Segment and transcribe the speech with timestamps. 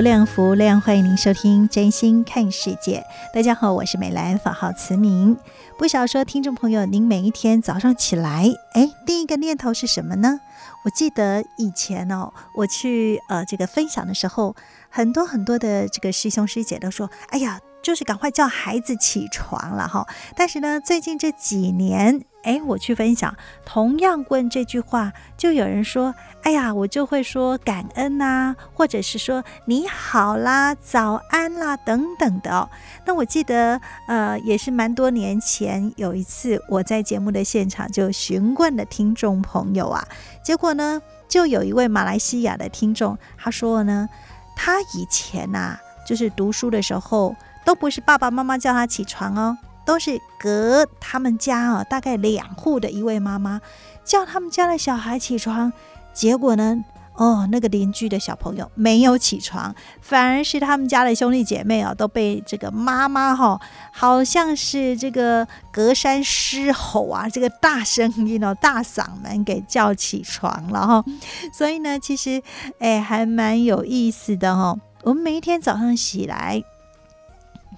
[0.00, 3.04] 无量福无量，欢迎您收听《真心看世界》。
[3.34, 5.36] 大家好，我是美兰，法号慈明。
[5.76, 10.40] 不晓得说，听众朋友，您每一天早上起来，哎，第一个念头是什么呢？
[10.86, 14.56] 我记得以前哦，我去呃这个分享的时候，
[14.88, 32.68] 很多很多的这个师兄师姐都说：“哎呀。”就是赶快叫孩子起床了哈，但是呢，最近这几年，哎，我去分享，同样问这句话，就有人说，哎呀，我就会说感恩呐，或者是说你好啦、早安啦等等的哦。
[33.06, 40.06] 那我记得，呃，也是蛮多年前有一次，我在节目的现场就询问了听众朋友啊，
[40.44, 44.08] 结果呢，就有一位马来西亚的听众，他说呢，
[44.54, 47.34] 他以前呐，就是读书的时候。
[47.64, 53.60] 都不是爸爸妈妈叫他起床哦，都是隔他们家哦，大概两户的一位妈妈
[54.04, 55.72] 叫他们家的小孩起床。
[56.12, 63.60] 结果呢，哦，那个邻居的小朋友没有起床，反而是他们家的兄弟姐妹啊，都被这个妈妈哈，
[63.92, 71.04] 好像是这个隔山狮吼啊，这个大声音哦，大嗓门给叫起床了哈。
[71.52, 72.42] 所以呢，其实
[72.80, 74.76] 哎，还蛮有意思的哈。
[75.02, 76.62] 我们每一天早上起来。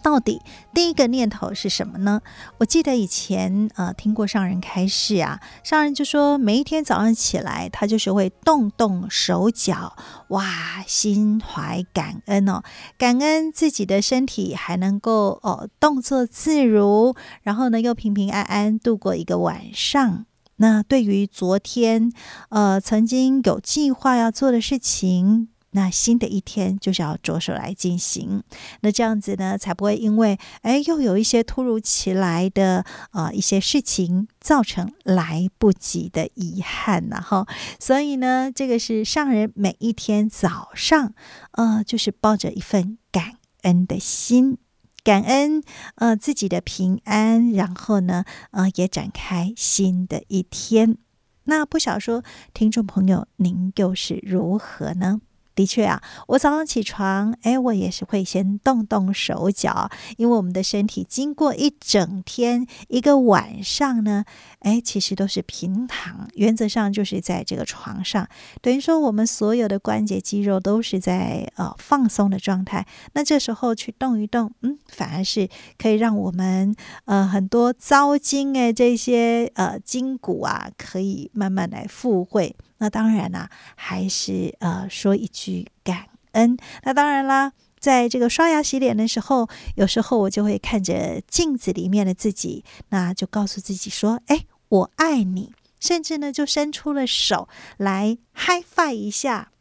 [0.02, 0.42] 到底
[0.74, 2.20] 第一个念头是什么呢？
[2.58, 9.96] 我记得以前呃听过上人开示啊，上人就说每一天早上起来，他就是会动动手脚，
[10.28, 12.62] 哇，心怀感恩哦，
[12.98, 20.26] 感恩自己的身体还能够哦动作自如，然后呢又平平安安度过一个晚上。
[20.56, 22.12] 那对于昨天
[22.50, 25.48] 呃曾经有计划要做的事情。
[25.74, 28.42] 那新的一天就是要着手来进行，
[28.80, 37.46] 那这样子呢，才不会因为哎又有一些突如其来的呃一些事情造成来不及的遗憾呐哈。
[37.80, 41.14] 所以呢，这个是上人每一天早上
[41.52, 44.58] 呃就是抱着一份感恩的心，
[45.02, 45.62] 感恩
[45.94, 50.98] 呃自己的平安，然后呢呃也展开新的一天。
[51.44, 52.22] 那不晓得说
[52.52, 55.22] 听众朋友您又是如何呢？
[55.54, 64.24] 的确啊，我早上起床，哎，我也是会先动动手脚，因为我们的身体经过一整天一个晚上呢，
[64.60, 68.26] 哎，其实都是平躺，原则上就是在这个床上，
[68.60, 72.86] 等于说我们所有的关节肌肉都是在呃放松的状态。
[73.12, 76.74] 那这时候去动一动，嗯，反而是可以让我们
[77.04, 82.56] 呃很多糟筋哎这些呃筋骨啊，可以慢慢来复会。
[82.82, 86.56] 那当然啦，还是呃说一句感恩。
[86.82, 99.52] 那当然啦，在这个刷牙洗脸的时候，有时候我就会看着镜子里面的自己，那就告诉自己说：“哎，我爱你。”甚至呢，就伸出了手来 hi five 一下，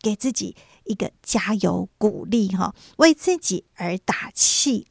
[0.00, 4.86] 给自己一个加油鼓励哈，为自己而打气。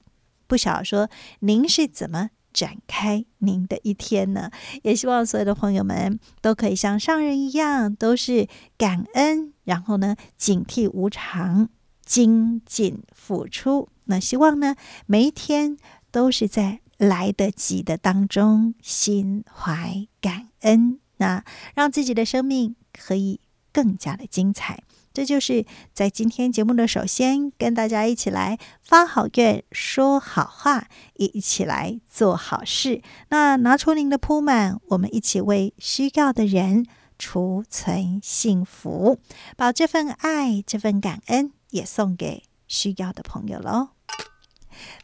[0.45, 4.49] 不晓得说您是怎么展开您的一天呢？
[4.83, 11.69] 也希望所有的朋友们都可以像上人一样，都是感恩，然后呢，警惕无常，
[12.05, 13.89] 精进付出。
[14.05, 14.75] 那希望呢，
[15.05, 15.77] 每一天
[16.11, 21.43] 都是在来得及的当中，心怀感恩，那
[21.75, 23.39] 让自己的生命可以
[23.71, 24.83] 更加的精彩。
[25.19, 33.01] 这就是在今天节目的首先，跟大家一起来发好愿、说好话，一起来做好事。
[33.27, 36.85] 那拿出您的铺满，我们一起为需要的人
[37.17, 39.19] 储存幸福，
[39.57, 43.89] 把这份爱、这份感恩也送给需要的朋友喽。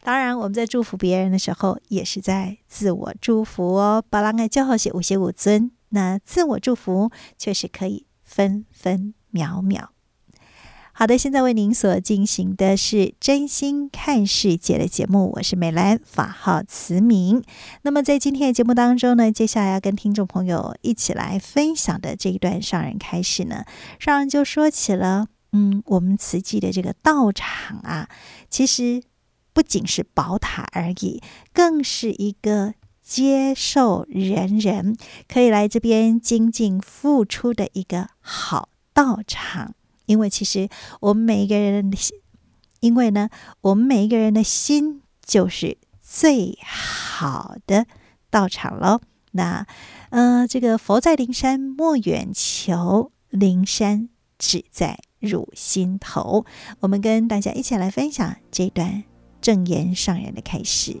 [0.02, 4.02] 当然，我们在祝福别人的时候，也是在自我祝福哦。
[4.08, 9.90] 巴拉爱教好写五写五尊，那自我祝福却是可以分分秒秒。
[10.98, 17.42] 好的，现在为您所进行的是真心看世界的节目，我是美兰，法号慈明。
[17.82, 23.66] 那么在今天的节目当中呢，接下来要跟听众朋友一起来分享的这一段上人开始呢，
[24.00, 28.08] 上人就说起了，嗯，我们慈济的这个道场啊，
[28.48, 29.02] 其实
[29.52, 31.20] 不仅是宝塔而已，
[31.52, 32.72] 更是一个
[33.02, 34.96] 接受人人
[35.28, 39.74] 可以来这边精进付出的一个好道场。
[40.06, 40.68] 因为其实
[41.00, 42.18] 我们每一个人的心，
[42.80, 43.28] 因为呢，
[43.60, 47.86] 我们每一个人的心就是最好的
[48.30, 49.00] 道场喽。
[49.32, 49.66] 那，
[50.10, 54.08] 呃，这个佛在灵山莫远求，灵山
[54.38, 56.46] 只在汝心头。
[56.80, 59.04] 我们跟大家一起来分享这段
[59.42, 60.96] 正言上人的开示。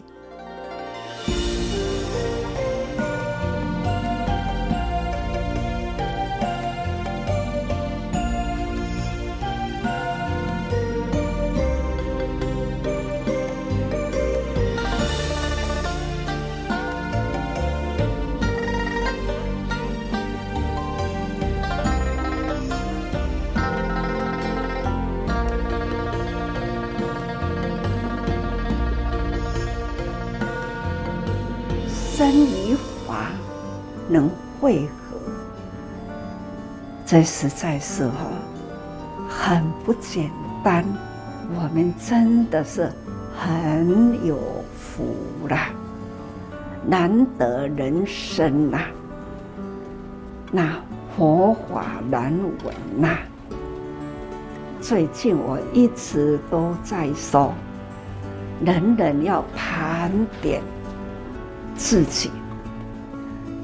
[34.08, 34.30] 能
[34.60, 35.18] 汇合，
[37.04, 38.14] 这实在是哈
[39.28, 40.30] 很不简
[40.62, 40.84] 单。
[41.54, 42.90] 我们真的是
[43.36, 44.38] 很有
[44.76, 45.16] 福
[45.48, 45.68] 啦，
[46.84, 48.80] 难得人生呐。
[50.50, 50.76] 那
[51.16, 52.32] 佛法难
[52.64, 53.18] 闻呐。
[54.80, 57.52] 最近我一直都在说，
[58.64, 60.10] 人人要盘
[60.40, 60.62] 点。
[61.76, 62.30] 自己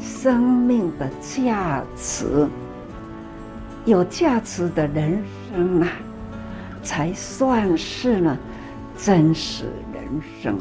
[0.03, 2.49] 生命的价值，
[3.85, 5.89] 有价值的人生啊，
[6.83, 8.37] 才算是呢
[8.99, 10.03] 真实人
[10.43, 10.59] 生。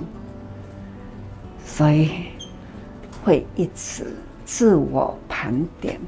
[1.65, 2.27] 所以
[3.23, 4.05] 会一直
[4.45, 5.99] 自我盘点，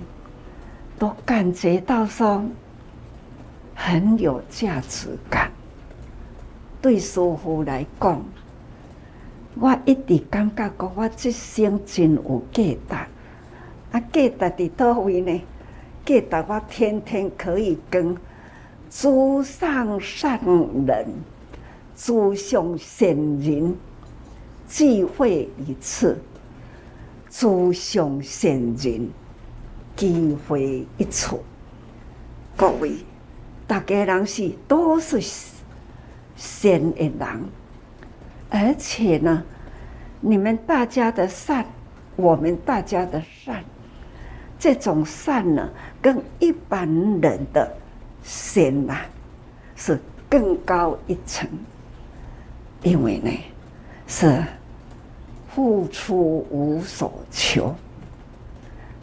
[1.00, 2.44] 都感觉到说
[3.74, 5.52] 很有价值感。
[6.82, 8.22] 对师父来讲。
[9.56, 13.13] 我一直感觉讲，我这生真有价值。
[13.94, 15.42] 啊，价值伫叨位呢？
[16.04, 18.18] 价值我天天可以跟
[18.90, 20.40] 诸上善
[20.88, 21.08] 人、
[21.96, 23.76] 诸上善人
[24.68, 26.20] 聚会一次，
[27.30, 29.10] 诸上善人
[29.96, 31.44] 聚会一处。
[32.58, 32.94] 各位，
[33.68, 35.22] 大家人是都是
[36.36, 37.44] 善的人。
[38.50, 39.44] 而且呢，
[40.20, 41.66] 你们大家的善，
[42.16, 43.22] 我们大家的，
[44.64, 45.70] 这种善呢，
[46.02, 46.88] 跟一般
[47.20, 47.70] 人的
[48.24, 48.96] 善呐、
[49.76, 50.00] 是
[50.30, 51.46] 更高一层。
[52.82, 53.30] 因为呢，
[54.08, 54.42] 是
[55.54, 57.76] 付出无所求，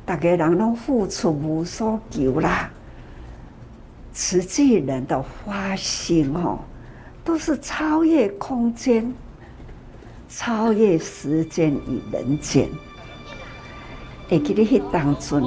[0.07, 2.71] 大家人都付出无所求啦。
[4.15, 6.59] 慈济人的发心哦，
[7.23, 9.13] 都是超越空间。
[10.27, 12.67] 超越时间与人间，
[14.31, 15.43] 会记得迄当阵，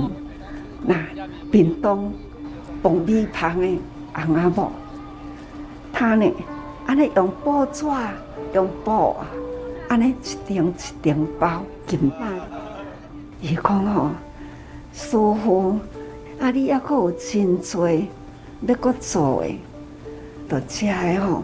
[0.82, 0.96] 那
[1.50, 2.14] 屏东
[2.82, 3.66] 爆米旁的
[4.14, 4.72] 翁仔某，
[5.92, 6.32] 他呢，
[6.86, 7.86] 安尼用报纸，
[8.54, 9.26] 用布啊，
[9.88, 12.18] 安尼一张一张包金包。
[13.40, 14.10] 伊讲吼，
[14.94, 15.80] 师父，
[16.40, 17.90] 啊，你还阁有真多
[18.68, 19.58] 要阁做诶，
[20.50, 21.42] 就遮诶吼，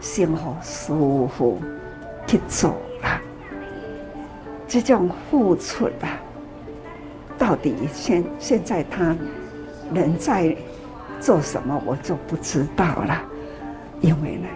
[0.00, 0.92] 先互师
[1.36, 1.58] 父。
[2.24, 2.70] 去做
[3.02, 3.20] 啦，
[4.66, 6.08] 这种付出啊，
[7.42, 9.16] 到底现现在他
[9.92, 10.56] 人在
[11.18, 13.20] 做什么，我就不知道了。
[14.00, 14.46] 因为呢，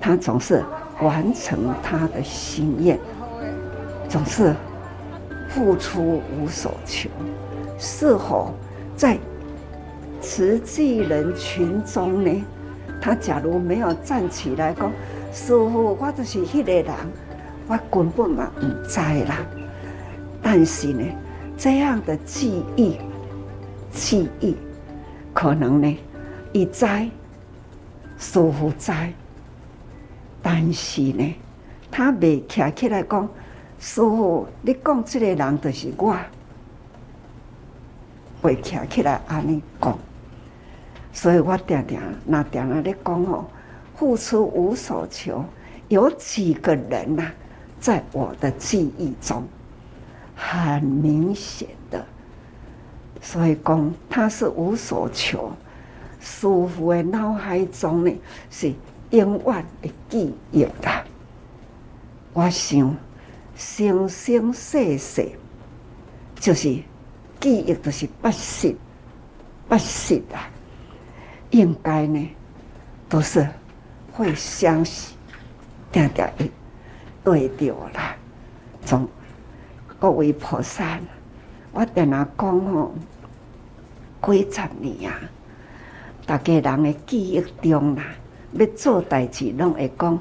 [0.00, 0.64] 他总是
[1.02, 2.98] 完成他的心愿，
[4.08, 4.54] 总是
[5.50, 7.10] 付出无所求。
[7.78, 8.54] 是否
[8.96, 9.18] 在
[10.22, 12.42] 慈济人群中呢？
[12.98, 14.90] 他假如没有站起来讲。
[15.34, 16.94] 师傅，我就是迄个人，
[17.68, 19.36] 我根本嘛唔知啦。
[20.40, 21.04] 但是呢，
[21.56, 22.96] 这样的记忆，
[23.90, 24.56] 记忆
[25.32, 25.98] 可能呢，
[26.52, 26.86] 一知，
[28.18, 28.92] 师父知，
[30.42, 31.34] 但是呢，
[31.90, 33.28] 他未站起来讲，
[33.78, 36.16] 师傅，你讲这个人就是我，
[38.42, 39.98] 未站起来安尼讲，
[41.12, 43.44] 所以我常常那常常咧讲哦。
[43.96, 45.42] 付出无所求，
[45.88, 47.34] 有几个人呐、啊，
[47.80, 49.42] 在我的记忆中
[50.36, 52.04] 很明显的，
[53.22, 55.50] 所以讲他是无所求，
[56.20, 58.14] 师父的脑海中呢
[58.50, 58.72] 是
[59.10, 61.02] 永远的记忆啦。
[62.34, 62.94] 我想
[63.56, 65.26] 生生世世
[66.34, 66.68] 就是
[67.40, 68.76] 记忆，就是不实
[69.66, 70.50] 不实啊，
[71.50, 72.28] 应该呢
[73.08, 73.48] 都是
[74.12, 75.16] 会相信，
[75.90, 76.50] 定定会
[77.24, 78.14] 对着啦。
[78.84, 79.08] 从
[80.06, 81.00] 各位菩萨，
[81.72, 82.94] 我定下讲吼，
[84.22, 85.18] 几十年啊，
[86.24, 88.04] 大家人的记忆中啦，
[88.52, 90.16] 要做代志拢会讲，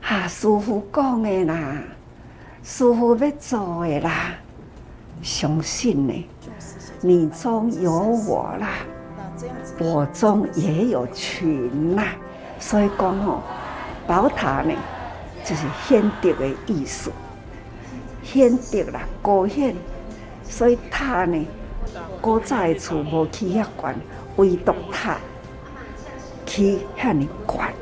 [0.00, 1.82] 哈，师傅讲的啦，
[2.62, 4.36] 师傅要做的啦，
[5.20, 6.28] 相信呢，
[7.00, 8.68] 你中有我啦，
[9.80, 12.04] 我中也有群啦，
[12.60, 13.42] 所以讲吼，
[14.06, 14.72] 宝塔呢，
[15.44, 17.10] 就是显德的意思。
[18.24, 19.76] 显德啦，高显，
[20.42, 21.46] 所以塔呢，
[22.20, 23.94] 古早的厝无起遐悬，
[24.36, 25.18] 唯独塔
[26.46, 27.74] 起遐尼悬，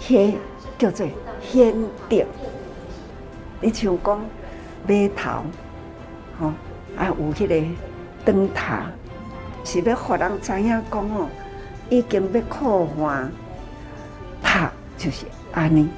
[0.00, 0.34] 迄
[0.78, 1.06] 叫做
[1.40, 1.74] 显
[2.08, 2.24] 德。
[3.60, 5.30] 你像讲码头，
[6.40, 6.46] 吼
[6.96, 7.66] 啊有迄个
[8.24, 8.86] 灯塔，
[9.62, 11.28] 是要互人知影讲哦，
[11.90, 13.30] 已经要靠岸，
[14.42, 15.88] 塔就是安尼，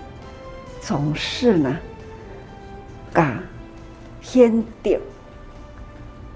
[0.80, 1.76] 总是呢。
[4.20, 4.98] 显得，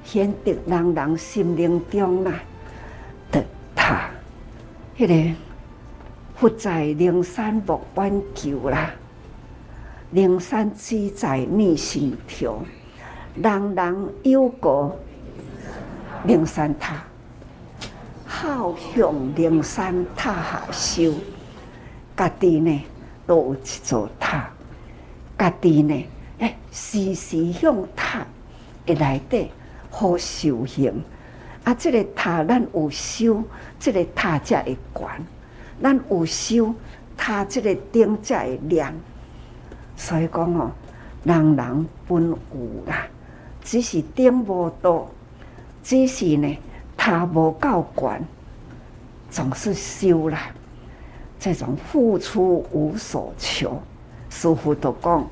[0.04, 2.32] 显得人人心灵中啦，
[3.30, 3.44] 的
[3.74, 4.08] 他，
[4.96, 5.34] 迄个
[6.36, 8.90] 佛在灵山莫远求啦，
[10.12, 12.62] 灵山只在你心头，
[13.34, 14.96] 人人有个
[16.24, 17.02] 灵山塔，
[18.24, 21.12] 好向灵山塔下修，
[22.16, 22.82] 家己呢
[23.26, 24.48] 都有一座塔，
[25.36, 26.04] 家己呢。
[26.40, 28.26] 哎，时时向塔
[28.86, 29.48] 会来的
[29.90, 31.02] 好修行
[31.64, 31.74] 啊！
[31.74, 33.42] 这个塔咱有修，
[33.78, 35.06] 这个塔才会悬；
[35.82, 36.74] 咱有修，
[37.16, 38.92] 塔这个灯才会亮。
[39.96, 40.70] 所以讲哦，
[41.24, 42.36] 人人本有
[42.86, 43.06] 啦，
[43.62, 45.10] 只是灯无多，
[45.82, 46.58] 只是呢
[46.96, 48.24] 塔无够悬，
[49.30, 50.50] 总是修啦。
[51.38, 53.82] 这种付出无所求，
[54.30, 55.28] 师父都讲。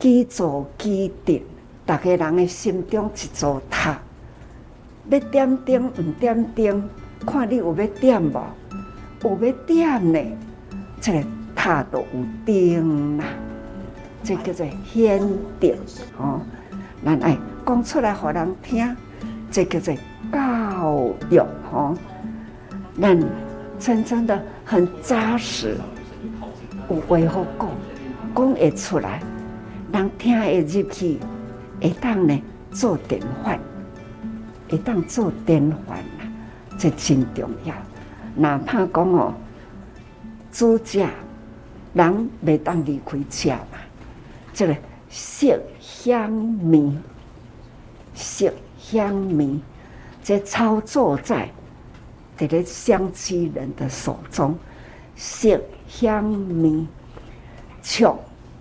[0.00, 1.42] 基础基定，
[1.84, 4.00] 大家人的心中一座塔，
[5.10, 6.88] 要点灯唔点灯，
[7.26, 8.42] 看你有要点无？
[9.22, 10.18] 有要点呢？
[11.02, 11.22] 这个
[11.54, 12.06] 塔都有
[12.46, 13.24] 灯啦，
[14.24, 15.20] 这叫做显
[15.60, 15.74] 德
[16.16, 16.40] 哦。
[17.04, 18.96] 咱爱讲出来，互人听，
[19.50, 19.94] 这叫做
[20.32, 21.38] 教育
[21.70, 21.94] 哦。
[22.98, 23.22] 咱
[23.78, 25.76] 真正的很扎实，
[26.88, 27.68] 有话好讲，
[28.34, 29.20] 讲会出来。
[29.92, 31.18] 人听会入去，
[31.80, 33.58] 会当呢做典范，
[34.68, 36.32] 会当做典范啦，
[36.78, 37.74] 这真重要。
[38.34, 39.34] 哪怕讲哦，
[40.52, 41.04] 煮食
[41.92, 43.78] 人未当离开家嘛，
[44.52, 44.76] 这个
[45.08, 46.92] 色香味，
[48.14, 49.58] 色香味，
[50.22, 51.48] 这操作在
[52.36, 54.56] 这个香积人的手中，
[55.16, 56.30] 色香
[56.62, 56.86] 味，
[57.82, 58.16] 触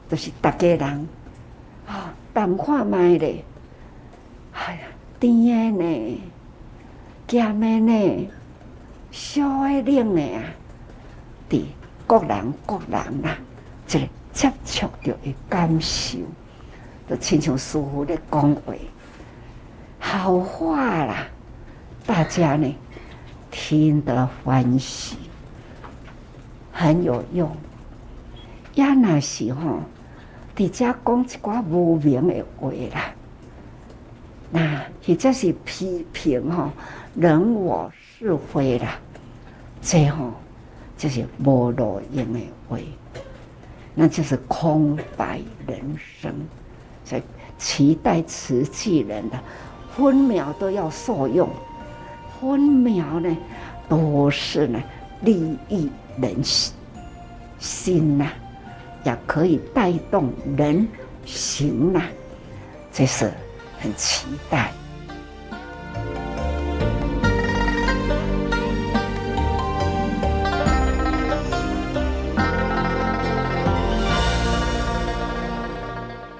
[0.09, 1.07] 就是大家人。
[1.89, 3.43] 啊，淡化卖咧，
[4.53, 4.81] 哎呀，
[5.19, 6.21] 甜诶呢，
[7.27, 8.29] 咸诶呢，
[9.11, 10.43] 烧诶冷诶啊，
[11.49, 11.63] 伫
[12.05, 13.35] 各人各人啦，
[13.87, 16.19] 这个接触着会感受，
[17.09, 18.73] 就亲像师父咧讲话，
[19.97, 21.25] 好话啦，
[22.05, 22.71] 大家呢
[23.49, 25.17] 听得欢喜，
[26.71, 27.49] 很有用，
[28.75, 29.79] 呀那时候。
[30.59, 33.13] 直接讲一寡无名的话啦，
[34.51, 36.69] 那或者是批评吼
[37.15, 38.99] 人我是非啦，
[39.81, 40.33] 最后
[40.97, 42.77] 就是无路用的话，
[43.95, 46.35] 那就是空白人生。
[47.05, 47.23] 所以
[47.57, 49.39] 期待瓷器人的
[49.95, 51.47] 分秒都要受用，
[52.37, 53.37] 分秒呢
[53.87, 54.83] 都是呢
[55.21, 56.73] 利益人心
[57.59, 58.29] 心呐。
[59.03, 60.87] 也可以带动人
[61.25, 62.03] 行啊，
[62.91, 63.31] 这是
[63.79, 64.71] 很期待。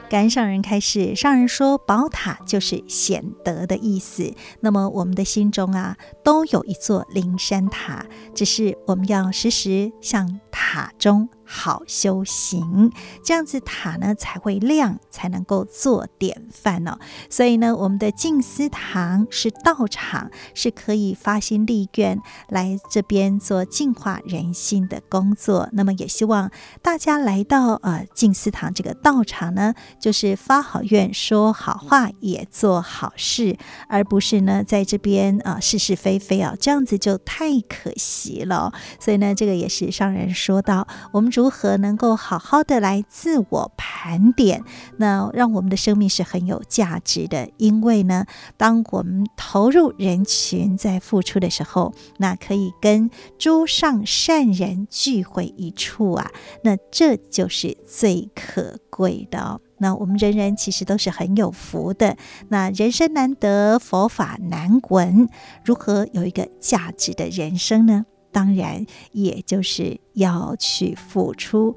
[0.10, 4.34] 感恩上人开示，上人说宝塔就是显德的意思。
[4.60, 11.30] 那么我们的心中啊，都有一座灵山塔，只是我们要时时向塔中。
[11.52, 12.92] 好修行，
[13.24, 17.00] 这样子塔呢才会亮，才能够做典范哦。
[17.28, 25.68] 所以呢，我们的静思堂是道场，是可以发心立愿来这边做净化人心的工作。
[25.72, 26.52] 那么也希望
[26.84, 38.72] 大家来到呃静思堂这个道场呢，就是发好愿、说好话、也做好事，而不是呢在这边啊、是是非非啊，这样子就太可惜了。
[39.00, 41.32] 所以呢，这个也是上人说到我们。
[41.40, 44.62] 如何能够好好的来自我盘点？
[44.98, 47.50] 那让我们的生命是很有价值的。
[47.56, 48.26] 因为呢，
[48.58, 56.30] 当我们投入人群在付出的时候，那可以跟诸上善人聚会一处啊，
[56.66, 59.62] 那这就是最可贵的哦。
[59.78, 62.18] 那我们人人其实都是很有福的。
[62.50, 65.30] 那人生难得，佛法难闻，
[65.64, 68.06] 如何有一个价值的人生呢？
[68.32, 71.76] 当然，也就是要去付出。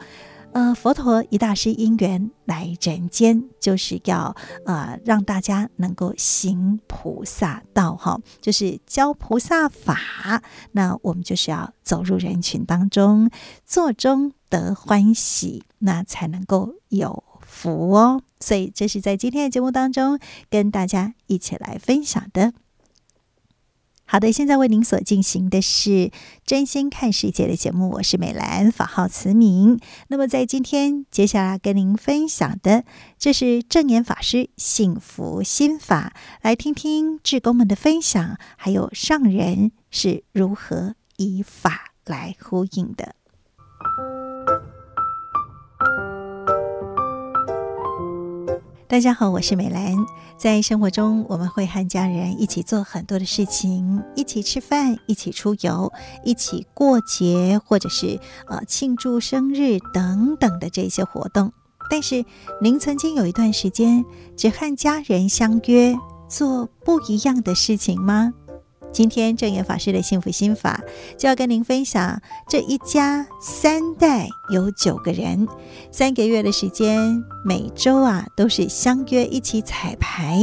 [0.53, 10.43] 呃，佛陀一大师因缘来人间，就是要呃让大家能够行菩萨道，哈，就是教菩萨法。
[10.73, 13.31] 那我们就是要走入人群当中，
[13.65, 18.21] 做中得欢喜，那才能够有福哦。
[18.39, 20.19] 所以，这是在今天的节目当中
[20.51, 22.53] 跟大家一起来分享的。
[24.13, 26.11] 好的，现在为您所进行的是
[26.45, 29.81] 真心看世界的节目，我是美兰，法号慈明。
[30.09, 32.85] 那么在今天接下来跟您分享的，
[33.19, 43.15] 这是正言法师幸福心法，来听听志工们的分享，还有上人是如何以法来呼应的。
[48.93, 49.97] 大家好，我是美兰。
[50.37, 55.91] 在生活中，我们会和家人一起做很多的事情，一起吃饭，一起出游，
[56.23, 61.51] 一起过节，或者是呃庆祝生日等等的这些活动。
[61.89, 62.23] 但是，
[62.61, 64.05] 您曾经有一段时间
[64.37, 65.97] 只和家人相约
[66.29, 68.35] 做不一样的事情吗？
[68.93, 70.81] 今天证严法师的幸福心法
[71.17, 75.49] 就要跟您分享，这一家三代有九个人，
[75.91, 80.39] 三个月的时间，每周啊都是相约一起彩排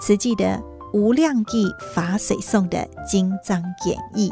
[0.00, 0.60] 慈济的
[0.94, 4.30] 无量义法水颂的经藏演绎。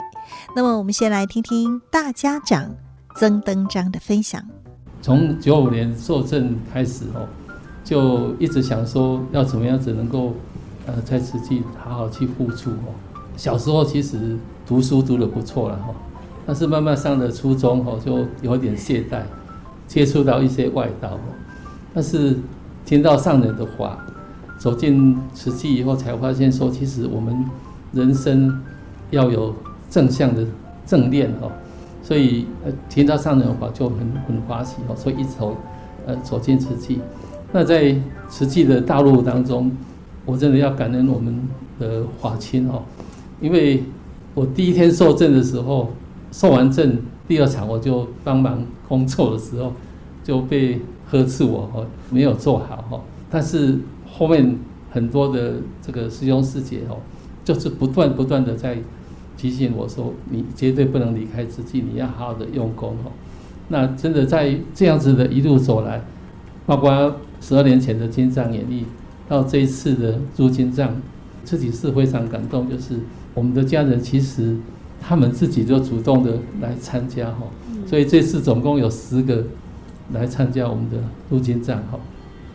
[0.57, 2.75] 那么我们先来听听大家长
[3.17, 4.43] 曾登章的分享。
[5.03, 7.29] 从九五年受证开始哦，
[7.85, 10.33] 就一直想说要怎么样子能够
[10.87, 12.95] 呃在慈济好好去付出哦。
[13.41, 15.95] 小时候其实读书读得不错了哈，
[16.45, 19.23] 但是慢慢上了初中哈，就有点懈怠，
[19.87, 21.19] 接触到一些外道，
[21.95, 22.37] 但是
[22.85, 23.99] 听到上人的话，
[24.59, 27.35] 走进慈济以后，才发现说，其实我们
[27.95, 28.61] 人生
[29.09, 29.55] 要有
[29.89, 30.47] 正向的
[30.85, 31.51] 正念哈，
[32.03, 33.97] 所以呃听到上人的话就很
[34.29, 35.57] 很欢喜哦，所以一走
[36.05, 37.01] 呃走进慈济，
[37.53, 37.97] 那在
[38.29, 39.73] 慈济的道路当中，
[40.27, 41.49] 我真的要感恩我们
[41.79, 42.83] 的华亲哦。
[43.41, 43.83] 因为
[44.35, 45.91] 我第一天受证的时候，
[46.31, 49.73] 受完证第二场我就帮忙工作的时候，
[50.23, 53.01] 就被呵斥我哦，没有做好哦。
[53.31, 54.57] 但是后面
[54.91, 56.99] 很多的这个师兄师姐哦，
[57.45, 58.79] 就是不断不断的在
[59.37, 63.11] 提醒我说，你绝对不能离开自己，你要好好的用功哦。
[63.69, 66.03] 那真的在这样子的一路走来，
[66.67, 68.85] 包括十二年前的金藏演义，
[69.29, 70.95] 到这一次的入金藏，
[71.43, 73.01] 自己是非常感动，就是。
[73.35, 74.57] 我们的家人其实
[75.01, 77.47] 他们自己就主动的来参加哈，
[77.87, 79.45] 所以这次总共有十个
[80.13, 80.99] 来参加我们的
[81.31, 81.99] 入经藏哈，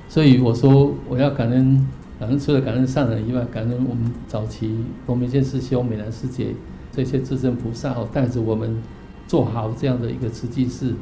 [0.10, 1.88] 所以我说我要感恩，
[2.20, 6.54] 感恩除了感恩上人以外，感恩我们早期龙明先师兄、美兰师姐
[6.92, 8.82] 这些至圣菩萨哦，带着我们
[9.28, 10.94] 做好这样的一个慈济事，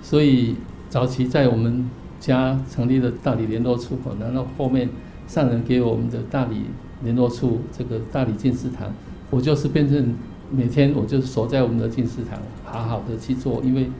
[0.00, 0.54] 所以
[0.88, 4.88] 早期在我们家成立了大理联络处，然后后面
[5.26, 6.62] 上人给我们的大理
[7.02, 8.94] 联络处这个大理静思堂。
[9.30, 10.14] 我就是变成
[10.50, 13.60] 每天，我就守在我们的静思堂，好好的去做。
[13.64, 13.90] 因为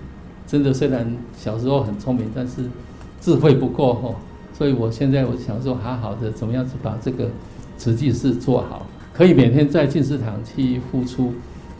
[0.46, 2.62] 真的虽然小时候很聪明，但是
[3.20, 4.14] 智慧不够吼，
[4.52, 7.28] 所以我现在我想说，好好的怎么样子把这个
[7.76, 11.32] 慈济事做好，可以每天在静思堂去付出，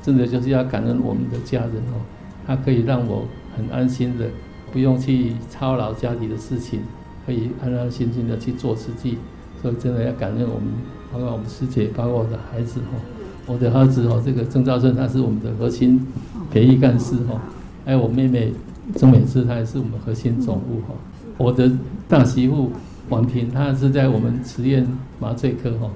[0.02, 2.02] 真的就是要感恩我们的家人哦，
[2.44, 3.24] 他可以让我
[3.56, 4.26] 很安心的，
[4.72, 6.80] 不用去操劳家里的事情，
[7.24, 9.18] 可以安安心心的去做慈济，
[9.62, 10.68] 所以真的要感恩我们，
[11.12, 13.15] 包括我们师姐，包括我的孩子吼。
[13.46, 16.04] 我的儿子哦，这个曾兆顺他是我们的核心
[16.50, 17.40] 培育干事哈，
[17.84, 18.52] 还有我妹妹
[18.96, 20.94] 曾美芝，她也是我们核心总务哈。
[21.38, 21.70] 我的
[22.08, 22.72] 大媳妇
[23.08, 24.86] 王平，她是在我们慈院
[25.20, 25.90] 麻醉科哈，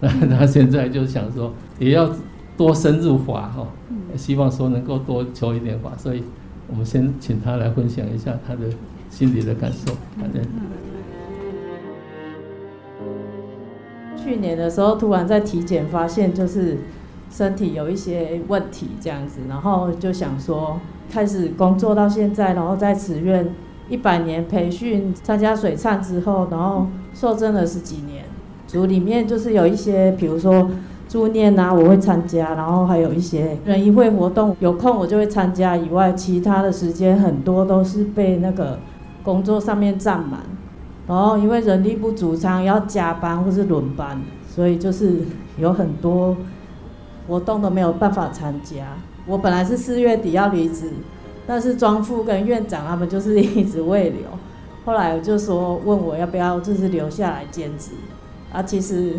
[0.00, 2.10] 那她现在就想说也要
[2.56, 3.66] 多深入法哈，
[4.16, 6.22] 希望说能够多求一点法，所以
[6.68, 8.62] 我们先请她来分享一下她的
[9.08, 9.92] 心里的感受。
[10.20, 10.42] 反正
[14.28, 16.76] 去年的时候，突然在体检发现就是
[17.30, 20.78] 身体有一些问题这样子，然后就想说
[21.10, 23.54] 开始工作到现在，然后在慈院
[23.88, 28.24] 一百年培训参加水忏之后，然后受证了十几年，
[28.66, 30.70] 组里面就是有一些，比如说。
[31.08, 35.74] 助念啊，我会参加，然后还有一些人一会活动，有空我就会参加。
[35.74, 38.78] 以外，其他的时间很多都是被那个
[39.22, 40.40] 工作上面占满，
[41.08, 45.20] 然后因为人力不足，常要加班或是轮班，所以就是
[45.56, 46.36] 有很多
[47.26, 48.96] 活动都没有办法参加。
[49.26, 50.92] 我本来是四月底要离职，
[51.46, 54.20] 但是庄副跟院长他们就是一直未留，
[54.84, 57.92] 后来我就说问我要不要就是留下来兼职，
[58.52, 59.14] 啊，其实。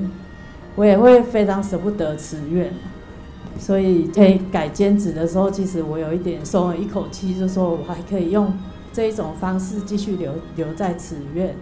[0.75, 2.71] 我也会非常舍不得辞院，
[3.60, 8.54] 所以可以改兼职的时候，其实我有一点松了一口气，就说我还可以用
[8.93, 11.54] 这一种方式继续留留在慈院，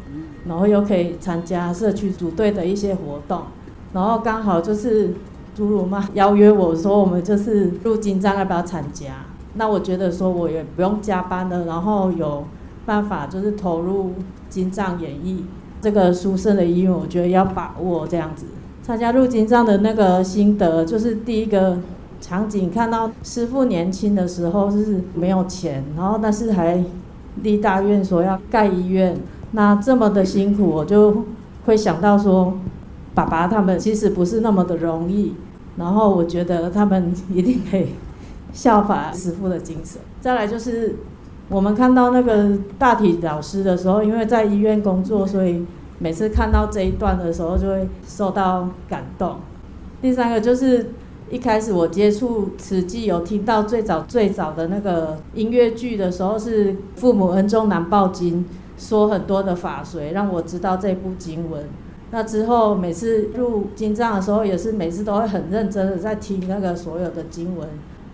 [0.48, 3.42] 然后又可以参加社区组队的一些活动，
[3.94, 5.14] 然后刚好就是
[5.56, 9.26] 祖鲁妈邀约我说，我们就是入金藏要不要参加？
[9.56, 12.46] 那我觉得说我也不用加班了，然后有
[12.86, 14.14] 办法就是投入
[14.50, 15.46] 金藏演艺
[15.82, 18.46] 这个殊胜的因缘，我觉得要把握这样子。
[18.84, 21.78] 参加入金藏的那个心得，就是第一个
[22.22, 26.84] 场景，看到师父年轻的时候就是没有钱，然后但是还
[27.42, 29.18] 立大愿说要盖医院，
[29.52, 31.26] 那这么的辛苦，我就
[31.66, 32.58] 会想到说，
[33.14, 35.34] 爸爸他们其实不是那么的容易，
[35.78, 37.88] 然后我觉得他们一定可以
[38.54, 40.02] 效法师傅的精神。
[40.22, 40.96] 再来就是
[41.50, 45.66] 我们看到那个大体老师的时候，因为在医院工作，所以。
[46.00, 49.38] 每次看到这一段的时候，就会受到感动。
[50.00, 50.92] 第三个就是
[51.32, 58.46] 一开始我接触慈济，有听到最早最早的那个音乐剧的时候，是《父母恩重难报经》，
[58.78, 61.64] 说很多的法髓，让我知道这部经文。
[62.12, 67.68] 那之后每次入经藏的时候，也是每次都会很认真的在听那个所有的经文，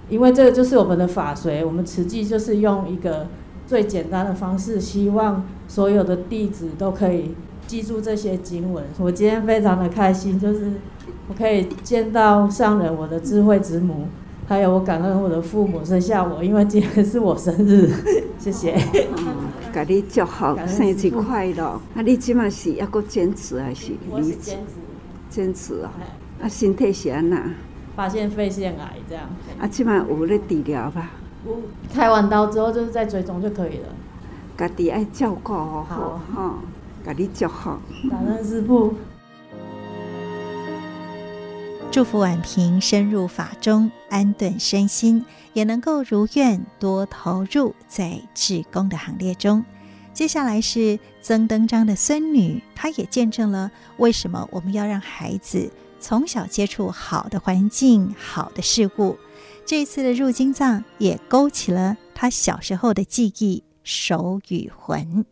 [0.10, 1.66] 因为这个就是我们的法髓。
[1.66, 3.28] 我们慈济就是用一个
[3.68, 7.36] 最简单的方式，希望所有的弟子都可以。
[7.66, 10.74] 记住这些经文，我今天非常的开心，就是
[11.30, 14.06] 我可以见到上人，我的智慧之母，
[14.46, 17.90] 还有我感恩我的父母生下我，因为今天是我生日，
[18.38, 18.76] 谢谢。
[19.74, 21.66] 给、嗯、你祝福，生日快乐。
[21.96, 23.94] 啊，你今嘛是要搁坚持还是？
[24.08, 24.74] 我是坚持。
[25.32, 25.92] 坚持啊！
[26.44, 27.44] 啊，身体是安那？
[27.96, 29.28] 发现肺腺癌这样。
[29.60, 31.10] 啊，今嘛有咧治疗吧？
[31.92, 33.90] 开完刀之后就是在追踪就可以了。
[34.56, 36.56] 家己爱照顾好哈哈。
[37.04, 37.72] 甲你祝福，
[38.10, 38.94] 感恩师父，
[41.94, 49.64] 祝福婉平深入法中，安顿身心，也能够如愿多投入在志工的行列中。
[50.12, 59.16] 接下来是曾登章的孙女，她也见证了为什么我们要让孩子从小接触好的环境、好的事物。
[59.64, 65.24] 这一次的入金藏也勾起了她小时候的记忆，手与魂。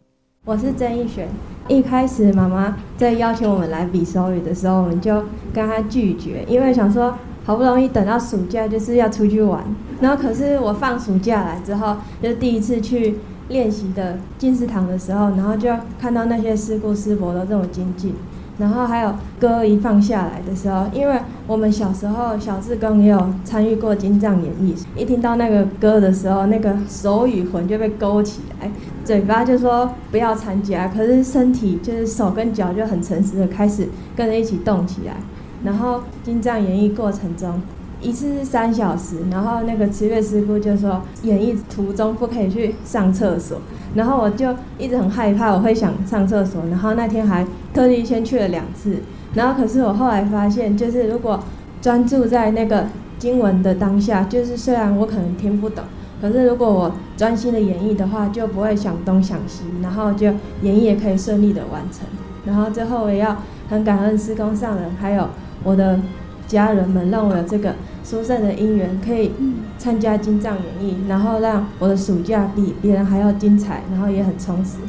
[0.43, 1.27] 我是曾义璇。
[1.67, 5.23] 一开始妈妈在邀请我们来比手语的时候，我们就
[5.53, 7.13] 跟她拒绝，因为想说
[7.45, 9.63] 好不容易等到暑假就是要出去玩，
[10.01, 18.15] 然后可是我放暑假来之后，就第一次去练习的进士堂的时候，然后就看到那些师姑师伯都这么精进。
[18.61, 28.69] 然后还有歌一放下来的时候，因为我们小时候小志工也有参与过金藏演义，一听到那个歌的时候，那个手与魂就被勾起来，
[29.03, 35.15] 嘴巴就说不要参加，可是身体就是手跟脚就很诚实的开始跟着一起动起来。
[35.63, 37.59] 然后金藏演义过程中，
[38.01, 43.59] 一次是三小时，然后那个慈月师傅就说演艺途中不可以去上厕所。
[43.93, 46.63] 然后我就一直很害怕，我会想上厕所。
[46.69, 48.97] 然后那天还特地先去了两次。
[49.33, 51.39] 然后可是我后来发现，就是如果
[51.81, 52.87] 专注在那个
[53.19, 55.83] 经文的当下，就是虽然我可能听不懂，
[56.21, 60.27] 可是如果我专心的演绎的话，就不会想东想西，然后就
[60.61, 62.07] 演绎也可以顺利的完成。
[62.45, 65.27] 然后最后我也要很感恩师公上人，还有
[65.63, 65.99] 我的
[66.47, 67.75] 家人们，让我有这个。
[68.11, 69.31] 殊胜的因缘可以
[69.77, 74.79] 参加金藏演艺，然后让我的暑假比别人还要精彩，然后也很充实。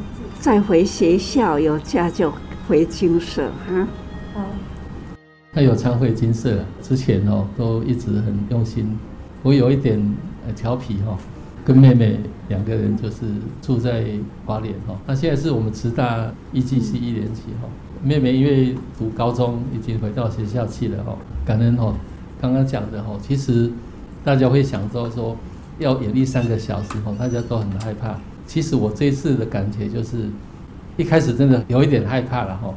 [0.41, 2.33] 再回学校有假就
[2.67, 3.87] 回精舍哈。
[4.33, 4.41] 好。
[5.53, 8.93] 他有常回金舍，之前哦都一直很用心。
[9.41, 9.97] 我有一点
[10.45, 11.17] 呃调皮哈，
[11.63, 13.19] 跟妹妹两个人就是
[13.61, 14.03] 住在
[14.45, 14.99] 花莲哈。
[15.07, 17.69] 那现在是我们慈大一季系一年级哈，
[18.03, 21.95] 妹妹因为读高中已经回到学校去了哈，感恩哈。
[22.43, 23.71] 刚刚讲的哈，其实
[24.21, 25.37] 大家会想到说，
[25.79, 28.17] 要演绎三个小时哦，大家都很害怕。
[28.45, 30.29] 其实我这次的感觉就是，
[30.97, 32.73] 一开始真的有一点害怕了哈，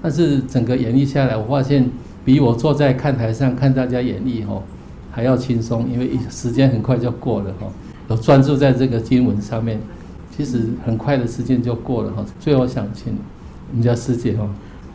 [0.00, 1.90] 但是整个演绎下来，我发现
[2.24, 4.62] 比我坐在看台上看大家演绎哈
[5.10, 7.66] 还要轻松，因为时间很快就过了哈。
[8.08, 9.78] 有专注在这个经文上面，
[10.34, 12.24] 其实很快的时间就过了哈。
[12.40, 13.14] 最后想请
[13.72, 14.48] 我们家师姐哈，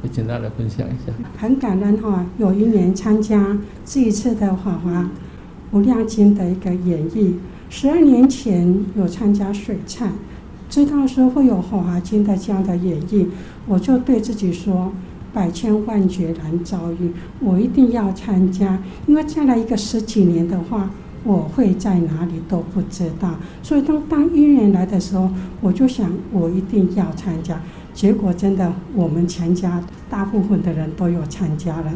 [0.04, 1.14] 也简单来分享一下。
[1.38, 5.10] 很感恩哈，有一年参加这一次的华华
[5.72, 7.34] 无量经的一个演绎。
[7.70, 10.08] 十二年前有参加水忏，
[10.70, 13.26] 知道说会有《华华经》的这样的演绎，
[13.68, 14.92] 我就对自己说：
[15.34, 18.82] 百千万劫难遭遇，我一定要参加。
[19.06, 20.90] 因为再来一个十几年的话，
[21.26, 23.36] 我会在哪里都不知道。
[23.62, 25.30] 所以当当因缘来的时候，
[25.60, 27.60] 我就想我一定要参加。
[27.98, 31.92] 结果真的，我们全家大部分的人都有参加了。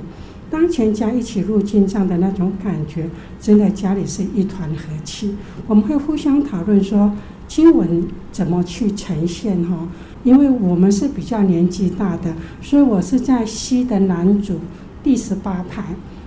[0.49, 3.07] 当全家一起入经藏的那种感觉，
[3.39, 5.35] 真的家里是一团和气。
[5.67, 7.11] 我们会互相讨论说
[7.47, 9.87] 经文怎么去呈现哈，
[10.23, 12.33] 因为我们是比较年纪大的，
[12.63, 14.55] 所以我是在西的南组
[15.03, 15.83] 第十八排。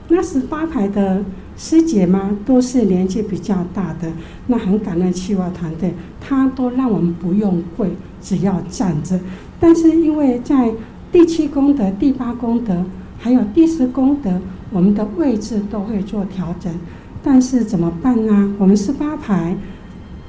[0.07, 1.25] 那十八排的
[1.57, 4.13] 师姐嘛，都是年纪比较大的。
[4.47, 7.91] 那很感恩七娃团队，他都让我们不用跪，
[8.23, 9.19] 只要站着。
[9.65, 10.71] 但是因为在
[11.11, 12.85] 第七功德、第八功德。
[13.17, 14.39] 还有第十功德，
[14.71, 16.71] 我们的位置都会做调整，
[17.23, 18.55] 但是怎么办呢？
[18.59, 19.57] 我们十八排，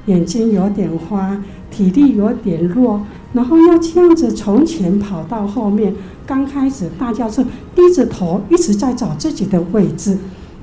[0.06, 3.02] 眼睛有点花，体力有点弱，
[3.34, 5.92] 然后要这样子从前跑到后面。
[6.24, 7.44] 刚开始大家是
[7.74, 10.16] 低着头一直在找自己的位置，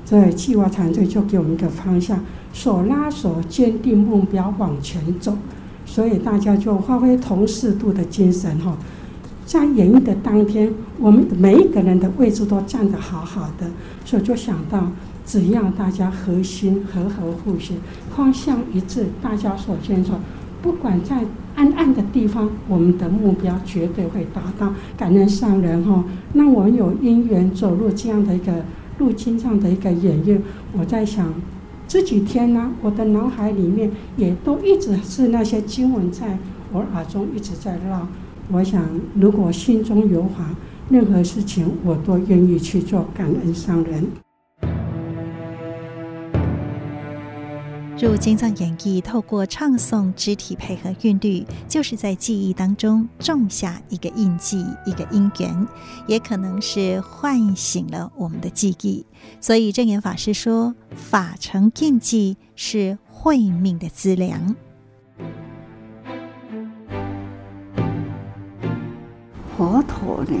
[0.04, 2.18] 所以计划团队就给我们一个方向：
[2.52, 5.38] 手拉手，坚定目标往前走。
[5.84, 8.76] 所以大家就发挥同适度的精神哈。
[9.46, 13.70] 在演绎的当天，我们每一个人的位置都站得好好的，
[14.04, 14.90] 所以就想到，
[15.26, 17.74] 只要大家核心和和互协，
[18.16, 20.14] 方向一致，大家所坚守，
[20.62, 21.24] 不管在
[21.56, 24.72] 暗暗的地方，我们的目标绝对会达到。
[24.96, 28.64] 感恩上人哈，那我们有因缘走入这样的一个
[28.96, 30.38] 入经藏的一个演绎，
[30.72, 31.34] 我在想，
[31.94, 36.36] 这几天呢，我的脑海里面也都一直是那些经文在
[36.72, 38.08] 我耳中一直在绕。
[38.50, 40.56] 我想，如果心中有法，
[40.90, 43.06] 任何事情我都愿意去做。
[43.14, 44.08] 感恩上人。
[47.96, 55.66] 入经藏演绎，透过唱诵、肢体配合韵律，就是在记忆当中种下一个印记、一个因缘，
[56.08, 59.06] 也可能是唤醒了我们的记忆。
[59.40, 64.54] 所以证严法师说：“法成印记，是慧命的资粮。”
[69.56, 70.36] 佛陀呢，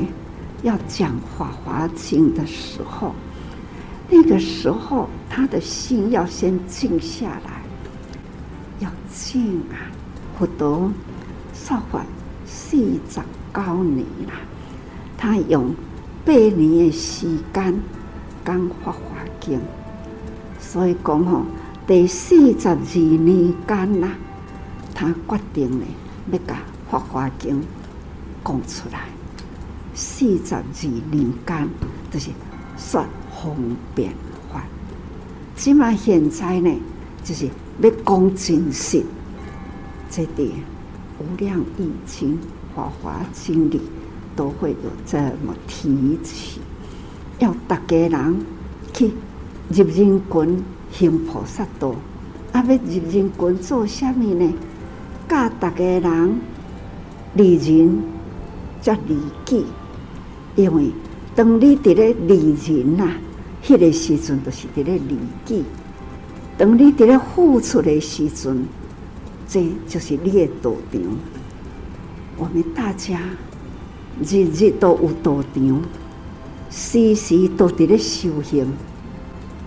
[0.64, 3.14] 要讲《法华经》的时候，
[4.08, 7.62] 那个时候他的心要先静下来，
[8.80, 9.90] 要静啊！
[10.38, 10.90] 佛陀
[11.52, 12.04] 说法
[12.46, 13.20] 四十
[13.52, 14.32] 九年了，
[15.16, 15.74] 他用
[16.24, 17.80] 八年的时间
[18.44, 19.00] 讲《法华
[19.40, 19.58] 经》，
[20.60, 21.44] 所以讲吼，
[21.86, 24.08] 第四十二年间呐，
[24.94, 25.84] 他决定呢
[26.30, 26.54] 要把
[26.90, 27.60] 《法华经》
[28.44, 29.00] 讲出来，
[29.94, 30.62] 四十二
[31.10, 31.68] 年间
[32.10, 32.30] 就是
[32.76, 33.56] 说方
[33.94, 34.12] 便
[34.52, 34.64] 法。
[35.56, 36.70] 起码现在呢，
[37.22, 37.48] 就是
[37.80, 39.02] 要讲真实，
[40.10, 40.50] 这点
[41.18, 42.38] 无量易经、
[42.74, 43.80] 华华经里
[44.36, 46.60] 都会有这么提起，
[47.38, 48.46] 要大家人
[48.92, 49.12] 去
[49.68, 51.94] 入人群行菩萨道，
[52.52, 54.52] 啊，要入人群做什么呢？
[55.28, 56.40] 教大家人
[57.34, 58.14] 利人。
[58.84, 59.64] 则利己，
[60.56, 60.90] 因为
[61.36, 63.10] 当你伫咧利人呐，
[63.62, 65.64] 迄个时阵就是伫咧利己；
[66.56, 68.64] 当你伫咧付出的时阵，
[69.48, 71.02] 这就是你的道场。
[72.36, 73.20] 我们大家
[74.22, 75.82] 日日都有道场，
[76.70, 78.72] 时时都伫咧修行。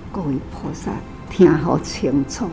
[0.09, 0.91] 各位菩萨
[1.29, 2.45] 听好清楚，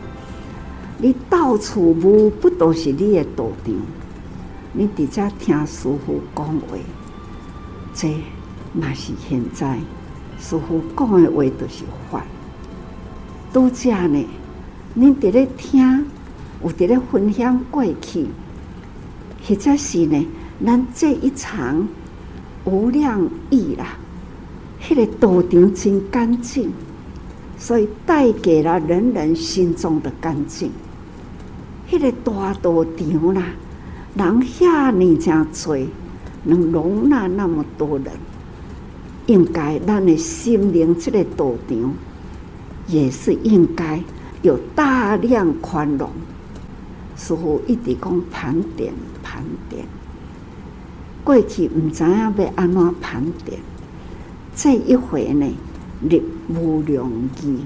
[0.99, 3.75] 你到处无不都是你的道场。
[4.73, 6.77] 你伫遮听师父讲话，
[7.95, 8.09] 这
[8.77, 9.79] 那是现在
[10.41, 12.25] 师父讲的话都是法。
[13.53, 14.27] 拄则呢，
[14.95, 16.05] 你伫咧听，
[16.63, 18.27] 有伫咧分享过去，
[19.47, 20.27] 或者是呢，
[20.67, 21.87] 咱这一场
[22.65, 23.97] 无量义啦，
[24.83, 26.73] 迄个道场真干净，
[27.57, 30.73] 所以带给了人人心中的干净。
[31.89, 33.45] 迄个大道场啦。
[34.17, 35.77] 人遐尼真多，
[36.45, 38.07] 能容纳那么多人，
[39.27, 41.93] 应该咱的心灵这个道场，
[42.87, 44.03] 也是应该
[44.43, 46.11] 有大量宽容。
[47.17, 49.85] 似乎一直讲盘点盘点，
[51.23, 53.61] 过去唔知影要安怎盘点，
[54.55, 55.47] 这一回呢，
[56.03, 57.09] 入无量
[57.41, 57.61] 义，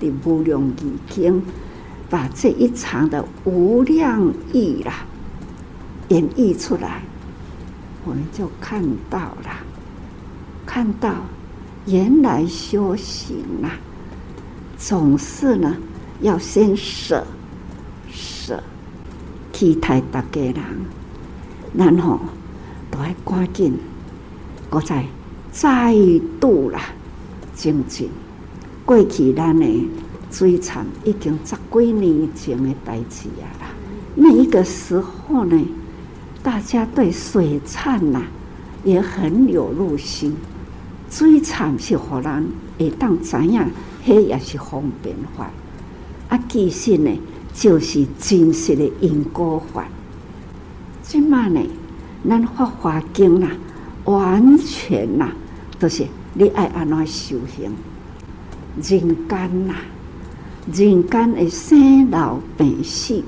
[0.00, 1.40] 的无量义经，
[2.10, 5.06] 把这一场的无量义啦
[6.08, 7.02] 演绎出来，
[8.04, 9.50] 我们就看到了，
[10.66, 11.14] 看到
[11.86, 13.78] 原来修行啊，
[14.76, 15.74] 总是呢
[16.20, 17.24] 要先舍
[18.10, 18.62] 舍。
[19.52, 20.54] 期待大家人，
[21.72, 22.20] 然后
[22.90, 23.78] 都要赶紧，
[24.68, 25.06] 搁再
[25.50, 25.94] 再
[26.38, 26.80] 度啦，
[27.54, 28.10] 精进。
[28.84, 29.64] 过去咱的
[30.30, 33.68] 水忏已经十几年前的代志啊啦。
[34.14, 35.58] 那一个时候呢，
[36.42, 38.22] 大家对水忏呐
[38.84, 40.36] 也很有入心。
[41.10, 43.62] 水忏是互人会当知影，
[44.04, 45.50] 迄也是方便法。
[46.28, 47.10] 啊，其实呢。
[47.58, 49.88] 就是真实的因果法。
[51.02, 51.58] 即嘛呢，
[52.28, 53.48] 咱法华经啦，
[54.04, 55.32] 完全啦，
[55.78, 57.72] 都是你爱安怎修行。
[58.76, 59.74] 人间呐，
[60.70, 63.24] 人间的生老病死，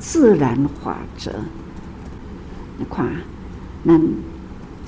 [0.00, 1.30] 自然法则。
[2.78, 3.06] 你看，
[3.86, 4.00] 咱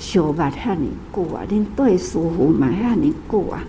[0.02, 3.62] 相捌遐尼久啊，恁对师父嘛遐尼久啊，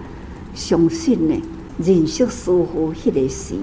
[0.56, 1.40] 相信呢，
[1.78, 3.54] 认识师父迄个时。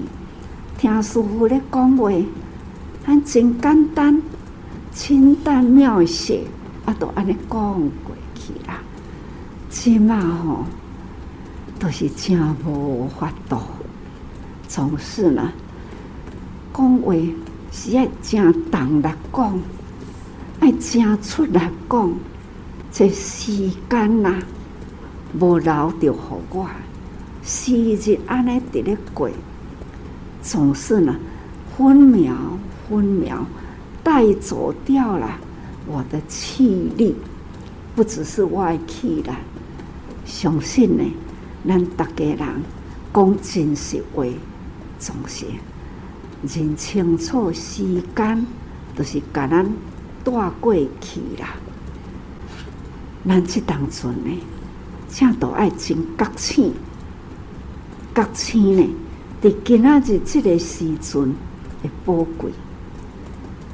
[0.77, 2.09] 听师父咧讲话，
[3.03, 4.21] 还真简单，
[4.93, 6.45] 清淡妙写，
[6.85, 7.73] 啊，都安尼讲
[8.05, 8.81] 过去啦。
[9.69, 10.63] 起码吼，
[11.77, 13.57] 都是真无法度，
[14.69, 15.51] 总是呢，
[16.73, 17.13] 讲话
[17.69, 19.59] 是要真重来讲，
[20.61, 22.13] 爱真出来讲，
[22.93, 24.37] 这时间呐，
[25.39, 26.67] 无留着互我，
[27.41, 29.29] 时日安尼伫咧过。
[30.41, 31.15] 总是呢，
[31.77, 32.35] 分秒
[32.89, 33.45] 分秒
[34.03, 35.39] 带走掉了
[35.87, 37.15] 我的气力，
[37.95, 39.37] 不只是外气了。
[40.25, 41.03] 相信呢，
[41.65, 42.39] 咱大家人
[43.13, 44.25] 讲真实话，
[44.99, 45.45] 总是
[46.43, 48.45] 认清楚时间，
[48.97, 49.65] 就是甲咱
[50.25, 51.55] 带过去啦。
[53.27, 54.37] 咱即当中呢，
[55.09, 56.73] 正都爱真觉醒，
[58.15, 58.89] 觉醒呢。
[59.41, 61.33] 伫今仔日这个时阵
[61.81, 62.51] 会宝贵，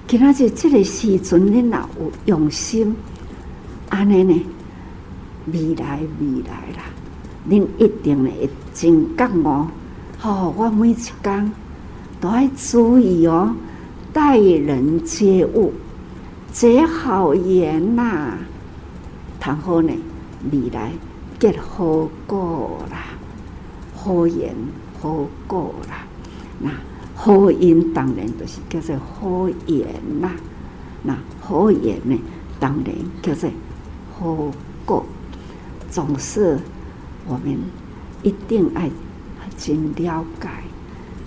[0.08, 2.96] 今仔日这个时阵，恁若有用心，
[3.90, 4.46] 安尼呢，
[5.52, 6.84] 未来未来啦，
[7.50, 9.68] 恁一定会真觉哦。
[10.18, 11.52] 好，我每一工
[12.20, 13.54] 都要注意哦，
[14.12, 15.74] 待人接物
[16.52, 18.38] 结好缘呐，
[19.39, 19.93] 谈好呢，
[20.52, 20.91] 未来
[21.39, 23.06] 结好果啦，
[23.95, 24.54] 好缘。
[25.00, 26.08] 好果啦，
[26.60, 26.71] 那
[27.13, 29.86] 好因当然就是叫做好缘
[30.19, 30.32] 啦。
[31.04, 32.19] 那好缘呢，
[32.60, 33.47] 当然叫做
[34.17, 34.52] 好
[34.86, 35.06] 果。
[35.91, 36.58] 总是
[37.28, 37.60] 我们
[38.23, 38.89] 一定爱
[39.56, 40.50] 真了解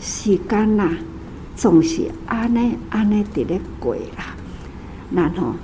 [0.01, 0.97] 时间呐，
[1.55, 4.35] 总是安尼安尼伫咧过啦。
[5.13, 5.55] 然后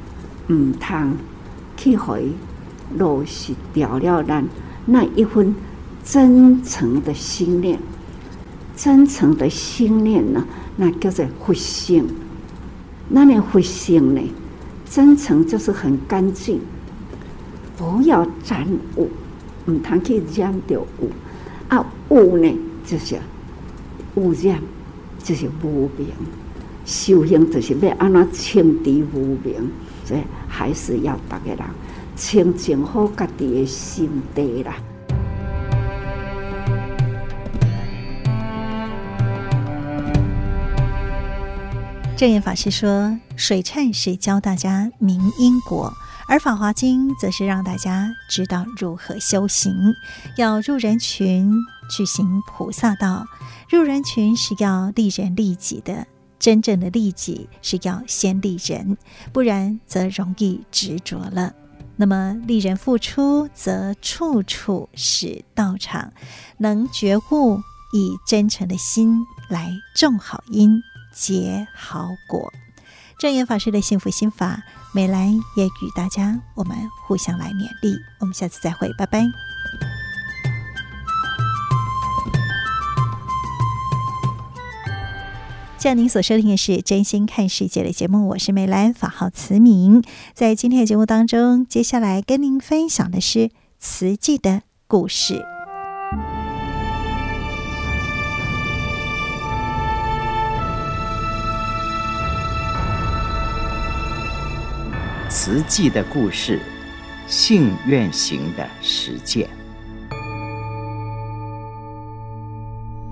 [0.46, 1.16] 唔通
[1.76, 2.30] 去回
[2.96, 4.44] 落实掉了咱
[4.86, 5.54] 那一份
[6.04, 7.78] 真诚的心念。
[8.76, 10.32] 真诚的心念。
[10.32, 10.44] 呢，
[10.76, 12.06] 那叫做佛性。
[13.08, 14.20] 那念佛性呢，
[14.88, 16.60] 真诚就是很干净，
[17.76, 19.08] 不要沾污，
[19.66, 21.10] 唔通去染着污。
[21.68, 23.16] 啊，污呢就是
[24.16, 24.60] 污染，
[25.22, 26.08] 就是无明。
[26.84, 29.70] 修行就是要安怎清除无明，
[30.06, 31.60] 所以还是要大家人
[32.14, 34.76] 清净好家己的心地啦。
[42.16, 45.92] 证严法师说：“水忏是教大家明因果，
[46.26, 49.74] 而《法华经》则是让大家知道如何修行。
[50.38, 51.52] 要入人群
[51.90, 53.26] 去行菩萨道，
[53.68, 56.06] 入人群是要利人利己的。
[56.38, 58.96] 真正的利己是要先利人，
[59.32, 61.54] 不然则容易执着了。
[61.96, 66.12] 那么利人付出，则处处是道场。
[66.58, 67.58] 能觉悟，
[67.92, 70.82] 以真诚的心来种好因。”
[71.16, 72.52] 结好果，
[73.18, 77.96] 证严法师的幸福心法，美兰也与大家我们互相来勉励。
[78.20, 79.55] 我们下次再会，拜拜。
[85.94, 90.02] 您所收听的是《真心看世界》的节目，我是梅兰，法号慈明。
[90.34, 95.44] 在今天的节目当中，接下来跟您分享的是慈济的故事。
[105.28, 106.60] 慈济的故事，
[107.28, 109.48] 信愿行的实践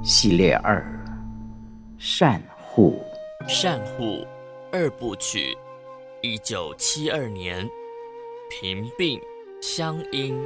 [0.02, 0.84] 系列二，
[1.98, 2.42] 善。
[2.74, 3.00] 护。
[3.46, 4.26] 善护
[4.72, 5.56] 二部曲，
[6.22, 7.68] 一九七二年，
[8.50, 9.20] 平病
[9.62, 10.36] 乡音。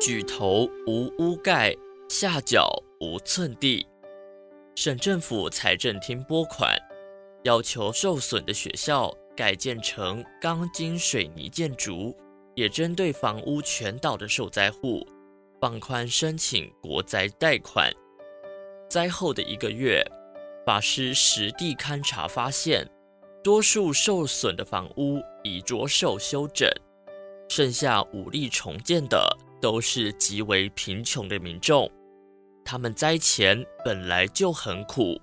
[0.00, 1.76] 举头无屋盖，
[2.08, 2.68] 下脚
[3.00, 3.86] 无寸地。
[4.74, 6.76] 省政府财政厅拨款，
[7.44, 12.16] 要求受损的学校改建成钢筋水泥建筑，
[12.56, 15.06] 也针对房屋全倒的受灾户
[15.60, 17.92] 放宽申请国灾贷款。
[18.90, 20.04] 灾后的一个月，
[20.66, 22.84] 法师实地勘察发现，
[23.40, 26.68] 多数受损的房屋已着手修整，
[27.48, 31.88] 剩下无力重建的都是极为贫穷的民众。
[32.64, 35.20] 他们灾前本来就很苦，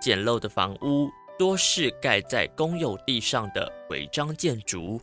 [0.00, 4.98] 简陋的房屋多是盖在公有地上的违章建筑，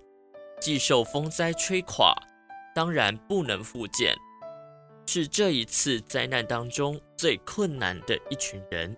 [0.59, 2.15] 既受风灾吹垮，
[2.73, 4.15] 当然不能复建，
[5.05, 8.97] 是这一次灾难当中最困难的一群人。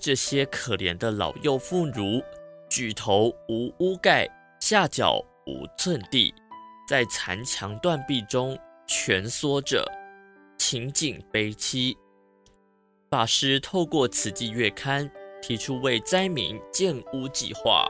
[0.00, 2.20] 这些可怜的老幼妇孺，
[2.68, 4.28] 举头无屋盖，
[4.58, 6.34] 下脚无寸地，
[6.88, 8.58] 在残墙断壁中
[8.88, 9.88] 蜷缩着。
[10.58, 11.96] 情景悲凄，
[13.08, 15.08] 法师透过《慈济月刊》
[15.40, 17.88] 提出为灾民建屋计划，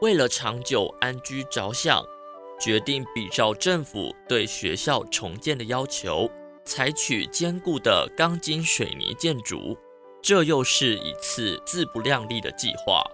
[0.00, 2.04] 为了长久安居着想，
[2.60, 6.28] 决定比照政府对学校重建的要求，
[6.64, 9.76] 采取坚固的钢筋水泥建筑。
[10.22, 13.04] 这又是一次自不量力的计划，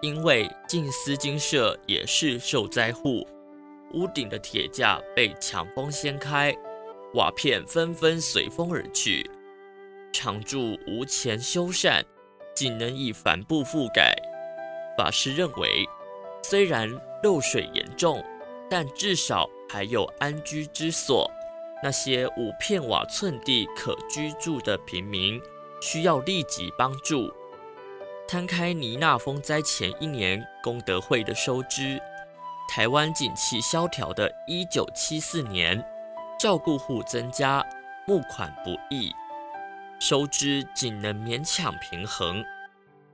[0.00, 3.26] 因为静思精舍也是受灾户，
[3.92, 6.54] 屋顶的铁架被强风掀开。
[7.14, 9.28] 瓦片纷纷随风而去，
[10.12, 12.02] 常住无钱修缮，
[12.54, 14.14] 仅能以帆布覆盖。
[14.96, 15.84] 法师认为，
[16.42, 16.88] 虽然
[17.24, 18.24] 漏水严重，
[18.70, 21.28] 但至少还有安居之所。
[21.84, 25.38] 那些五片瓦寸地可居住的平民，
[25.82, 27.30] 需要立即帮助。
[28.26, 32.00] 摊开尼娜风灾前一年功德会的收支，
[32.70, 35.84] 台湾景气萧条的一九七四年。
[36.40, 37.62] 照顾户增加，
[38.06, 39.12] 募款不易，
[40.00, 42.42] 收支仅能勉强平衡。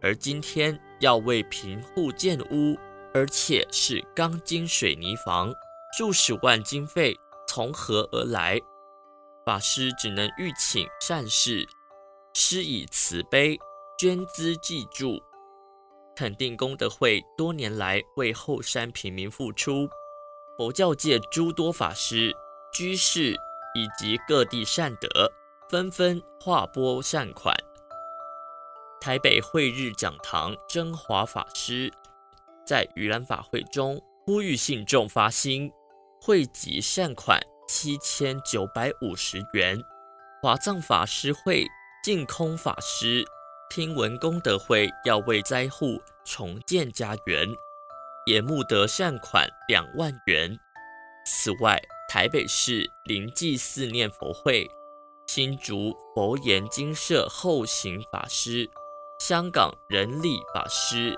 [0.00, 2.78] 而今天要为贫户建屋，
[3.12, 5.52] 而且是钢筋水泥房，
[5.98, 7.16] 数十万经费
[7.52, 8.60] 从何而来？
[9.44, 11.66] 法师只能欲请善事，
[12.32, 13.58] 施以慈悲，
[13.98, 15.20] 捐资济助，
[16.14, 19.88] 肯定功德会多年来为后山平民付出。
[20.56, 22.32] 佛教界诸多法师。
[22.72, 23.32] 居士
[23.74, 25.08] 以及各地善德
[25.68, 27.52] 纷纷划拨善款。
[29.00, 31.92] 台北慧日讲堂真华法师
[32.64, 35.68] 在盂兰法会中呼吁信众发心，
[36.22, 39.82] 汇集善款七千九百五十元。
[40.42, 41.64] 华藏法师会
[42.04, 43.24] 净空法师
[43.70, 47.48] 听闻功德会要为灾户重建家园，
[48.26, 50.54] 也募得善款两万元。
[51.24, 54.70] 此外，台北市灵济寺念佛会、
[55.26, 58.68] 新竹佛言精舍后行法师、
[59.20, 61.16] 香港仁力法师、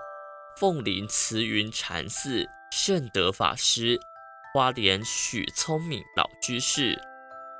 [0.61, 3.98] 凤林慈云禅寺圣德法师、
[4.55, 6.94] 花莲许聪明老居士、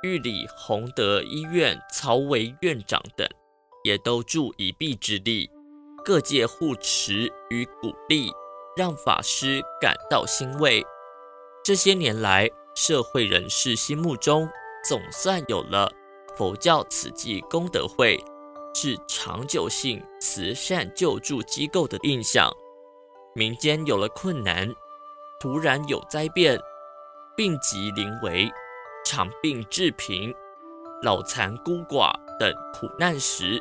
[0.03, 3.27] 玉里弘德医院曹维院长等，
[3.83, 5.49] 也都助一臂之力。
[6.05, 8.31] 各界护持与鼓励，
[8.77, 10.85] 让法师感到欣慰。
[11.63, 14.47] 这些年来，社会人士心目中
[14.87, 15.91] 总算有了
[16.37, 18.23] 佛教慈济功德会
[18.75, 22.51] 是长久性慈善救助机构的印象。
[23.33, 24.71] 民间有了困难，
[25.39, 26.59] 突然有灾变、
[27.35, 28.51] 病疾临危、
[29.03, 30.31] 长病致贫、
[31.01, 33.59] 老残孤寡等苦难时，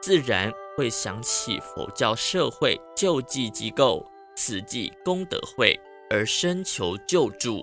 [0.00, 4.06] 自然会想起佛教社会救济机构
[4.36, 7.62] 慈济功德会而深求救助。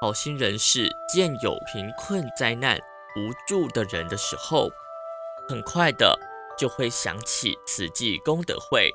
[0.00, 2.76] 好心人士见有贫困灾难
[3.14, 4.68] 无助的人的时候，
[5.48, 6.18] 很快的
[6.58, 8.90] 就会想起慈济功德会，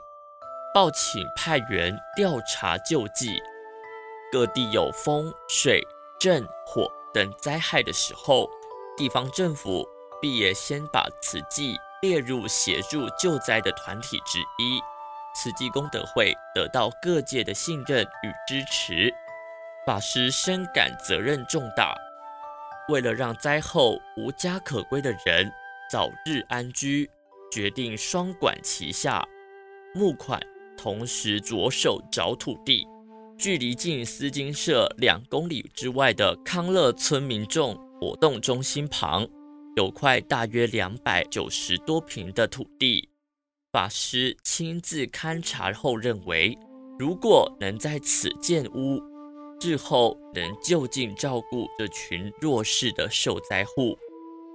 [0.73, 3.41] 报请派员调查救济。
[4.32, 5.82] 各地有风、水、
[6.19, 8.49] 震、火等灾害的时候，
[8.97, 9.88] 地方政府
[10.21, 14.82] 必也先把慈济列入协助救灾的团体之一。
[15.34, 19.13] 慈济功德会得到各界的信任与支持。
[19.86, 21.95] 法师深感责任重大，
[22.89, 25.49] 为了让灾后无家可归的人
[25.89, 27.09] 早日安居，
[27.49, 29.25] 决定双管齐下，
[29.93, 30.41] 募款
[30.75, 32.86] 同时着手找土地。
[33.39, 39.27] 距离近思金社两公里之外的康乐村民众活动中心旁，
[39.75, 43.07] 有块大约两百九十多坪的土地。
[43.71, 46.57] 法师亲自勘察后认为，
[46.97, 48.99] 如果能在此建屋，
[49.61, 53.95] 日后能就近照顾这群弱势的受灾户。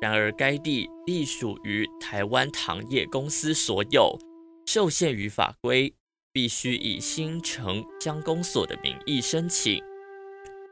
[0.00, 4.18] 然而，该地隶属于台湾糖业公司所有，
[4.66, 5.94] 受限于法规，
[6.34, 9.82] 必须以新城乡公所的名义申请，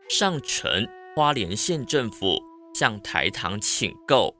[0.08, 2.40] 上呈花莲县政府
[2.74, 4.34] 向台糖请购，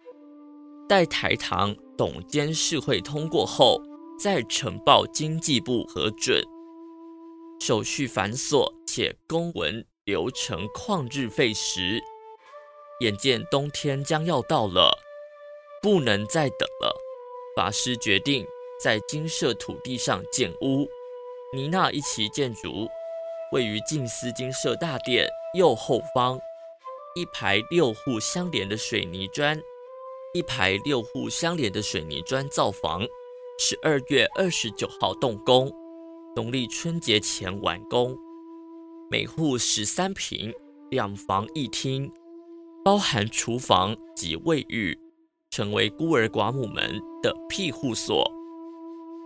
[0.88, 3.82] 待台糖董监事会通过后，
[4.18, 6.42] 再呈报经济部核准。
[7.60, 12.00] 手续繁琐且公文流程旷日费时。
[13.00, 14.98] 眼见冬天将要到了，
[15.82, 16.94] 不能再等了。
[17.54, 18.46] 法师决定
[18.82, 20.88] 在金舍土地上建屋。
[21.52, 22.88] 尼娜一期建筑
[23.50, 25.28] 位于静思精舍大殿
[25.58, 26.38] 右后方，
[27.16, 29.60] 一排六户相连的水泥砖，
[30.32, 33.02] 一排六户相连的水泥砖造房，
[33.58, 35.68] 十二月二十九号动工，
[36.36, 38.16] 农历春节前完工。
[39.10, 40.54] 每户十三平，
[40.88, 42.08] 两房一厅。
[42.84, 44.96] 包含厨房及卫浴，
[45.50, 48.30] 成为孤儿寡母们的庇护所。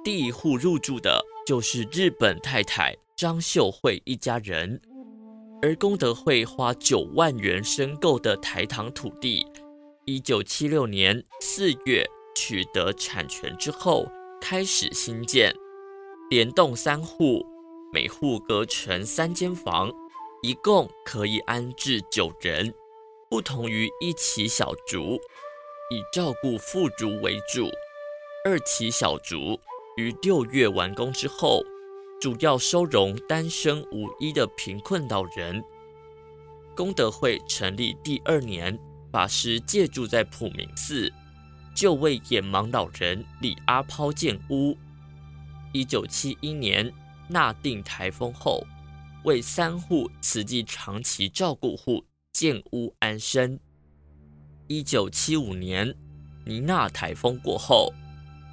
[0.02, 4.80] 第一户入住的就是日本太太张秀惠一家人，
[5.60, 9.46] 而功德会花九万元申购的台糖土地，
[10.06, 12.02] 一九七六年四月
[12.34, 14.06] 取得产权之后，
[14.40, 15.54] 开始兴建，
[16.30, 17.44] 连栋三户，
[17.92, 19.92] 每户隔成三间房，
[20.40, 22.72] 一共可以安置九人。
[23.28, 25.18] 不同于一期小筑，
[25.90, 27.68] 以照顾富足为主；
[28.46, 29.60] 二期小筑
[29.96, 31.62] 于六月完工之后，
[32.20, 35.62] 主要收容单身无依的贫困老人。
[36.76, 38.78] 功德会成立第二年，
[39.12, 41.12] 法师借住在普明寺，
[41.74, 44.76] 就为眼盲老人李阿抛建屋。
[45.72, 46.92] 一九七一年
[47.28, 48.64] 纳定台风后，
[49.24, 52.04] 为三户慈济长期照顾户。
[52.32, 53.60] 建屋安身。
[54.66, 55.94] 一九七五年，
[56.44, 57.94] 尼那台风过后，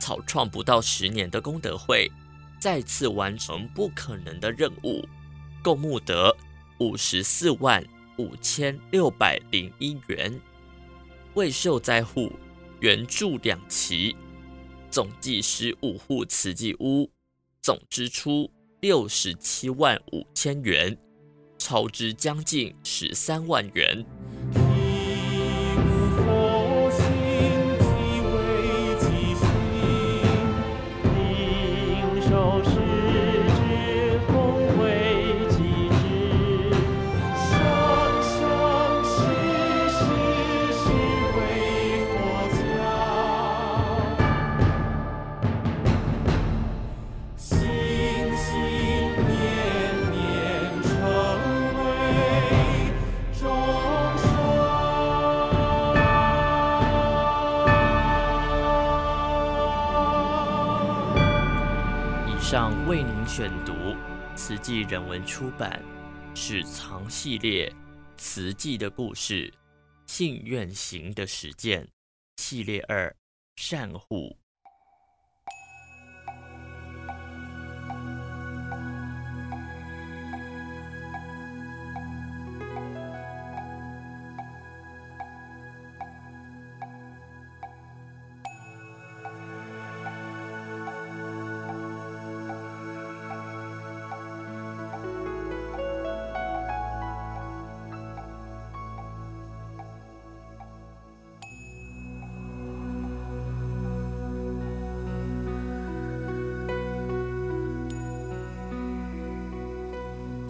[0.02, 2.12] 草创不到十年的功德会
[2.60, 5.08] 再次完成不可能的任务，
[5.64, 6.36] 共募得
[6.80, 7.86] 五十四万
[8.18, 10.42] 五千六百零一元，
[11.36, 12.32] 为受灾户
[12.80, 14.16] 援助两期，
[14.90, 17.08] 总计十五户慈济屋，
[17.62, 18.50] 总支出
[18.80, 20.98] 六十七万五千元。
[21.60, 24.04] 超支将近十三万元。
[62.52, 63.96] 上为您选读
[64.36, 65.82] 慈济人文出版
[66.38, 67.70] 《史藏系列》
[68.18, 69.54] 慈济的故事，
[70.06, 71.88] 信愿行的实践
[72.36, 73.16] 系列二
[73.56, 74.38] 善护。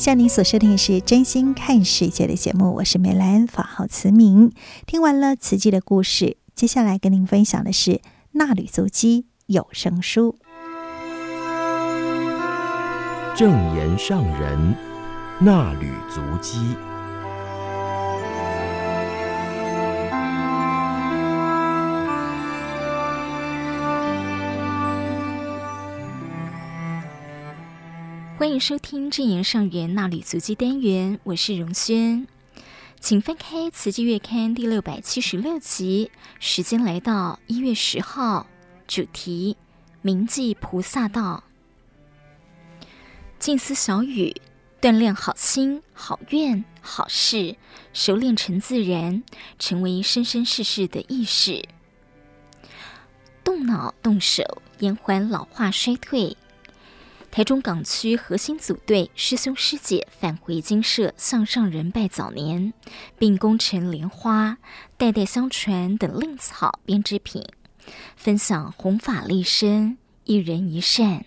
[0.02, 4.52] 向您所设定是《真心看世界》的节目，我是梅兰，法号慈明。
[4.88, 7.92] 听完了慈济的故事，接下来跟您分享的是
[8.32, 10.40] 《纳履足迹》有声书。
[13.36, 14.76] 正言上人
[15.40, 16.58] 纳履足迹。
[28.42, 32.26] 欢迎收听证严上人衲履足迹单元，我是荣轩，
[33.00, 38.48] 请翻开《慈济月刊》第六百七十六集，时间来到一月十号，
[38.88, 39.56] 主题
[40.02, 41.44] 铭记菩萨道。
[43.38, 44.36] 静思小语，
[44.82, 47.56] 锻炼好心、好愿、好事，
[47.94, 49.22] 熟练成自然，
[49.60, 51.64] 成为生生世世的意识。
[53.44, 56.36] 动脑动手，延缓老化衰退。
[57.32, 62.74] 台中港区核心组队师兄师姐返回精舍向上人拜早年，
[63.18, 64.58] 并恭陈莲花、
[64.98, 67.42] 代代相传等令草编织品，
[68.18, 71.24] 分享弘法利生、一人一善，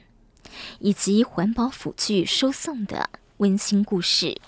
[0.78, 4.38] 以及环保辅具收送的温馨故事。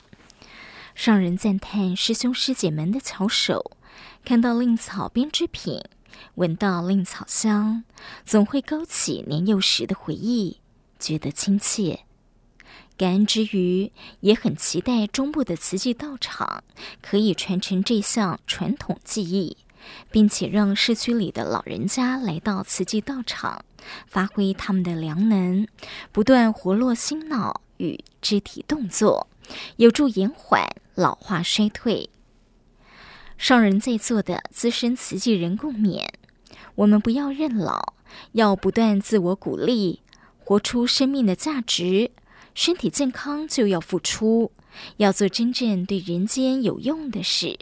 [0.94, 3.72] 上人赞叹师兄师姐们的巧手，
[4.26, 5.82] 看到令草编织品，
[6.34, 7.84] 闻到令草香，
[8.26, 10.58] 总会勾起年幼时的回忆。
[11.06, 12.00] 觉得亲切，
[12.98, 16.64] 感恩之余，也很期待中部的瓷器道场
[17.00, 19.56] 可以传承这项传统技艺，
[20.10, 23.64] 并且让社区里的老人家来到瓷器道场，
[24.08, 25.68] 发挥他们的良能，
[26.10, 29.28] 不断活络心脑与肢体动作，
[29.76, 32.10] 有助延缓老化衰退。
[33.38, 36.08] 上人在座的资深瓷器人共勉：
[36.74, 37.94] 我们不要认老，
[38.32, 40.00] 要不断自我鼓励。
[40.46, 42.12] 活出生命的价值，
[42.54, 44.52] 身体健康就要付出，
[44.98, 47.58] 要做真正对人间有用的事。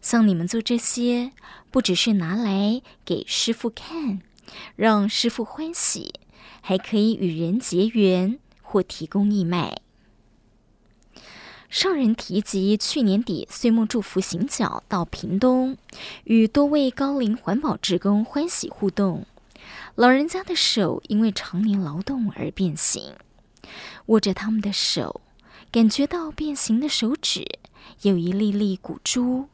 [0.00, 1.32] 像你们做这些，
[1.70, 4.22] 不只是拿来给师父看，
[4.76, 6.14] 让师父欢喜，
[6.62, 9.82] 还可以与人结缘或提供义卖。
[11.68, 15.76] 上人提及去年底岁末祝福行脚到屏东，
[16.24, 19.26] 与多位高龄环保志工欢喜互动。
[19.96, 23.14] 老人家的手因为常年劳动而变形，
[24.06, 25.22] 握着他们的手，
[25.72, 27.46] 感觉到变形的手指
[28.02, 29.48] 有一粒粒骨珠，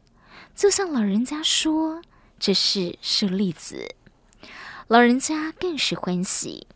[0.56, 2.02] 就像老人家说
[2.40, 3.94] 这是舍利子，
[4.88, 6.66] 老人家更是欢喜。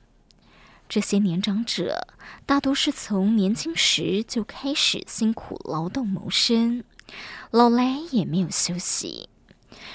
[0.88, 2.06] 这些年长者
[2.46, 6.84] 大多是从年轻时就开始辛苦劳动谋生，
[7.50, 9.28] 老来也没有休息。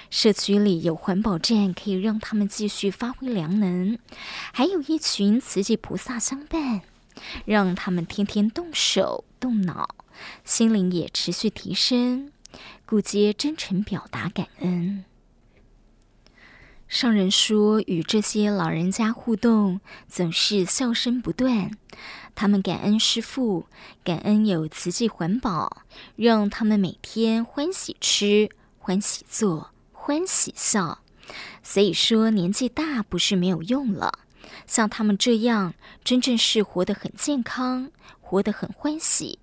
[0.10, 3.98] 社区里有环保站，可以让他们继续发挥良能；
[4.54, 6.82] 还有一群慈济菩萨相伴，
[7.46, 9.96] 让他们天天动手动脑，
[10.44, 12.32] 心灵也持续提升，
[12.86, 15.06] 故皆真诚表达感恩。
[16.88, 19.80] 上人说，与这些老人家互动，
[20.10, 21.72] 总是笑声不断。
[22.36, 23.68] 他们感恩师父，
[24.04, 25.84] 感恩有慈济环保，
[26.18, 29.70] 让他们每天欢喜吃，欢喜做。
[30.12, 30.99] 欢喜笑，
[31.64, 34.20] 所以说年纪大不是没有用了。
[34.68, 37.89] 像他们这样，真正是活得很健康，
[38.20, 39.39] 活得很欢喜，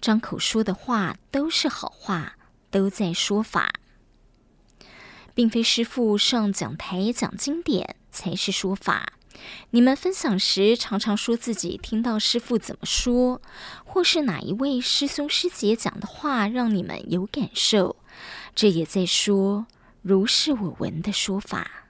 [0.00, 2.36] 张口说的话都是好话，
[2.70, 3.72] 都在说法，
[5.34, 9.14] 并非师父上讲台讲经典才是说法。
[9.70, 13.42] 你们分享时常常说自己听到师父怎么说，
[13.84, 17.96] 或是哪一位师兄师姐讲的话让你们有感受，
[18.54, 19.66] 这也在说。
[20.02, 21.86] 如是我闻的说法，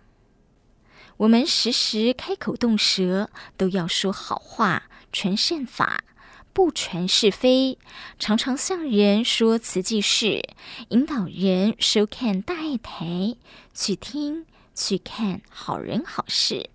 [1.16, 6.04] 我们时时开口动舌，都要说好话，传善法，
[6.52, 7.78] 不传是非。
[8.18, 10.42] 常常向人说慈济事，
[10.90, 13.36] 引导人收看大爱台，
[13.72, 14.44] 去听
[14.74, 16.68] 去看好人好事。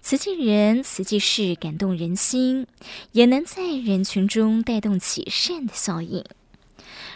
[0.00, 2.66] 慈济人慈济事感动人心，
[3.12, 6.24] 也能在人群中带动起善的效应。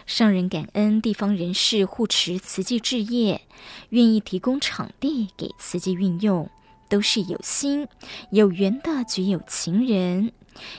[0.07, 3.41] 上人感恩地方人士护持慈济置业，
[3.89, 6.51] 愿意提供场地给慈济运用，
[6.91, 7.89] 都是有心
[8.31, 10.31] 有缘的觉有情人，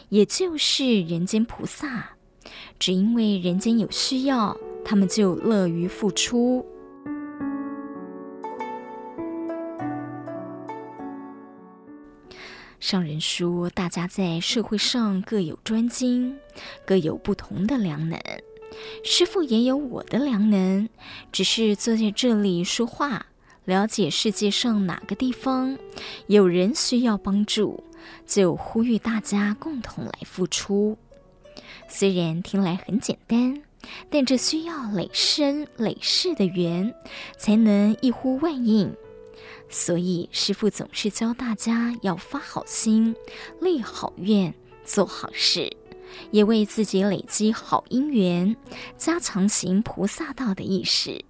[0.09, 2.11] 也就是人间菩萨。
[2.77, 4.55] 只因为人间有需要，
[4.85, 6.63] 他们就乐于付出。
[12.79, 16.37] 上人说，大家在社会上各有专精，
[16.85, 18.19] 各有不同的良能。
[19.03, 20.89] 师父也有我的良能，
[21.31, 23.27] 只是坐在这里说话，
[23.65, 25.77] 了解世界上哪个地方
[26.27, 27.83] 有人需要帮助，
[28.25, 30.97] 就呼吁大家共同来付出。
[31.87, 33.61] 虽然听来很简单，
[34.09, 36.93] 但这需要累生累世的缘，
[37.37, 38.93] 才能一呼万应。
[39.69, 43.15] 所以师父总是教大家要发好心、
[43.59, 44.53] 立好愿、
[44.83, 45.75] 做好事。
[46.31, 48.55] 也为自己累积好因缘，
[48.97, 51.23] 加强行菩萨道的意识。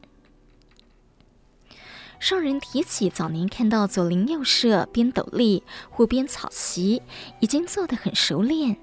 [2.18, 7.02] 上人提起早年看到左邻右舍编斗笠或编草席，
[7.42, 8.78] 已经做得很熟练，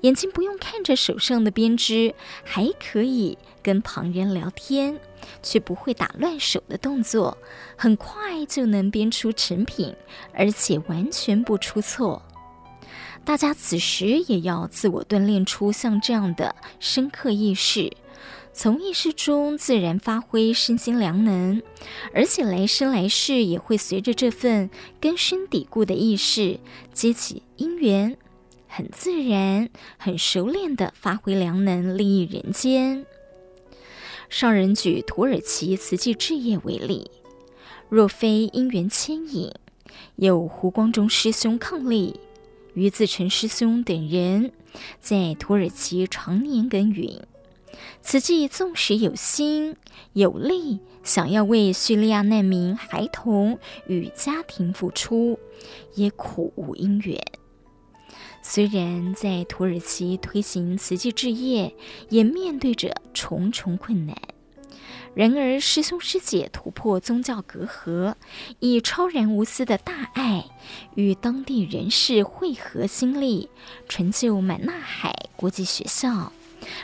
[0.00, 4.98] 眼睛不用看着手上的编织，还可以跟旁人聊天，
[5.42, 7.36] 却不会打乱手的动作，
[7.76, 9.94] 很快就能编出成品，
[10.32, 12.22] 而且完全不出错。
[13.28, 17.92] 大家此时也要自我锻炼出像这样的深刻意识，
[18.54, 21.62] 从意识中自然发挥身心良能，
[22.14, 26.58] 而且来生来世也会随着这份根深蒂固的意识
[26.94, 28.16] 接起因缘，
[28.66, 29.68] 很自然、
[29.98, 33.04] 很熟练地发挥良能，利益人间。
[34.30, 37.10] 上人举土耳其瓷器置业为例，
[37.90, 39.52] 若非因缘牵引，
[40.16, 42.14] 有胡光中师兄伉俪。
[42.78, 44.52] 于自成师兄等人
[45.00, 47.24] 在土耳其常年耕耘，
[48.00, 49.76] 慈济纵使有心
[50.12, 53.58] 有力，想要为叙利亚难民孩童
[53.88, 55.38] 与家庭付出，
[55.94, 57.20] 也苦无因缘。
[58.42, 61.74] 虽然在土耳其推行慈济置业，
[62.08, 64.16] 也面对着重重困难。
[65.14, 68.14] 然而，师兄师姐突破宗教隔阂，
[68.60, 70.44] 以超然无私的大爱
[70.94, 73.50] 与当地人士汇合心力，
[73.88, 76.32] 成就满纳海国际学校，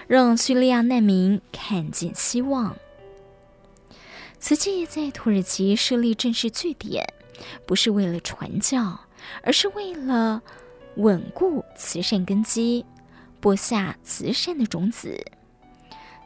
[0.08, 2.76] 让叙利亚难民看见希望。
[4.40, 7.06] 慈济在土耳其设立正式据点，
[7.66, 9.00] 不是为了传教，
[9.42, 10.42] 而是为了
[10.96, 12.84] 稳固慈善根基，
[13.40, 15.24] 播下慈善的种子。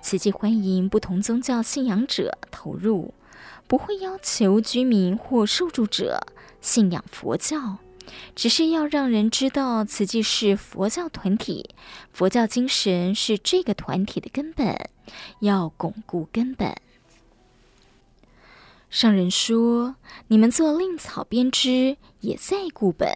[0.01, 3.13] 慈济欢迎不同宗教信仰者投入，
[3.67, 6.27] 不会要求居民或受助者
[6.61, 7.79] 信仰佛教，
[8.35, 11.75] 只是要让人知道慈济是佛教团体，
[12.13, 14.89] 佛教精神是这个团体的根本，
[15.41, 16.75] 要巩固根本。
[18.89, 19.97] 上人说
[20.29, 23.13] ：“你们做令草编织，也在固本，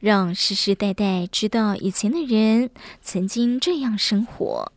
[0.00, 4.72] 让世世代代知道以前的人曾经这样生活。”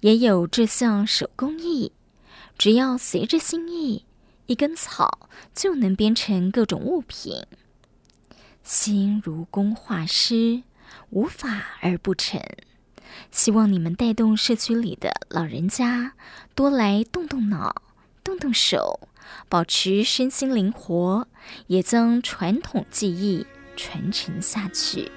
[0.00, 1.92] 也有这项手工艺，
[2.58, 4.04] 只要随着心意，
[4.46, 7.44] 一根草就能编成各种物品。
[8.62, 10.62] 心如工画师，
[11.10, 12.40] 无法而不成。
[13.30, 16.14] 希望你们带动社区里的老人家
[16.54, 17.82] 多来动动脑、
[18.22, 19.08] 动动手，
[19.48, 21.26] 保持身心灵活，
[21.66, 23.46] 也将传统技艺
[23.76, 25.10] 传承下去。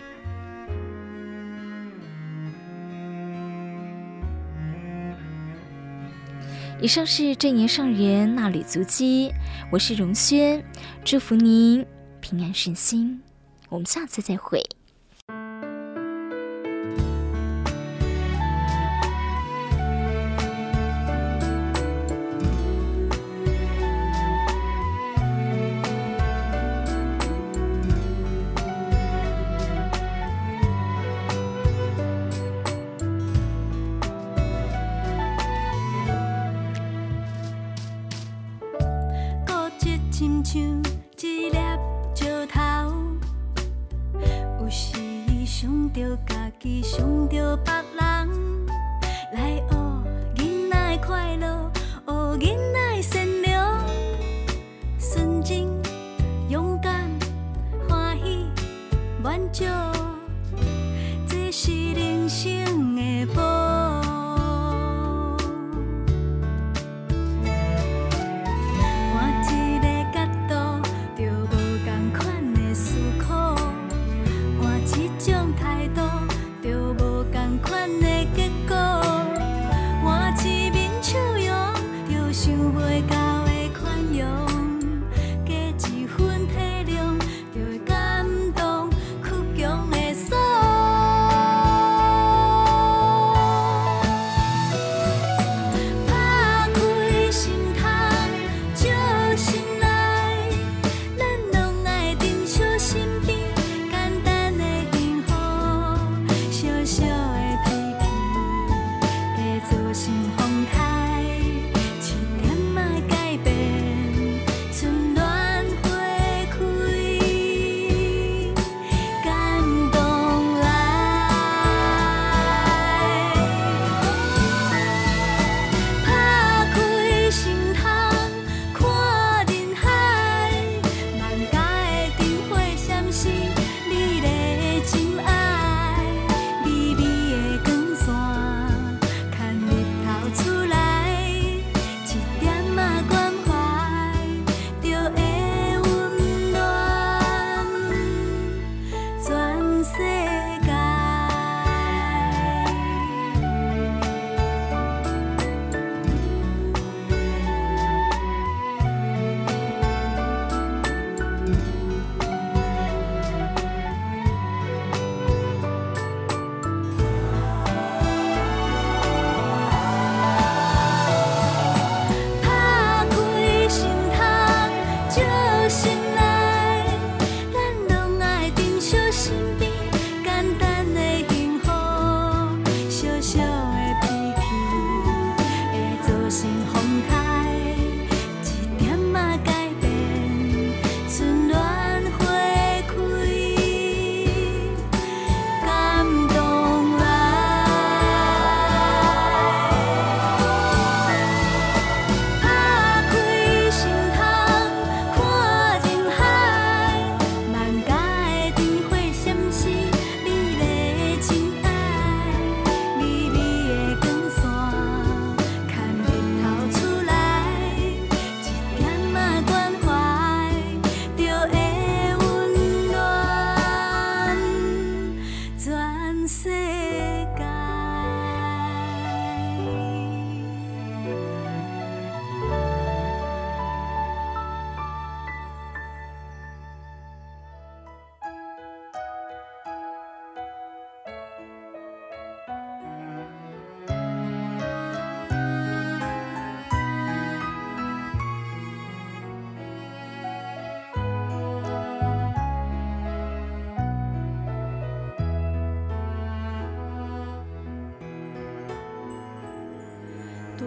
[6.82, 9.32] 以上是正言上人衲履足迹，
[9.72, 10.64] 我是荣轩，
[11.06, 11.86] 祝福您
[12.20, 13.22] 平安顺心，
[13.70, 14.62] 我们下次再会。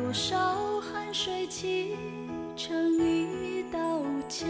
[0.08, 0.38] 多少
[0.80, 1.94] 汗水砌
[2.56, 3.78] 成一道
[4.26, 4.48] 墙，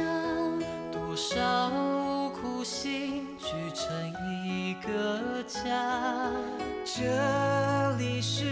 [0.92, 3.92] 多少苦心聚成
[4.46, 6.30] 一个家。
[6.84, 7.02] 这
[7.96, 8.44] 里是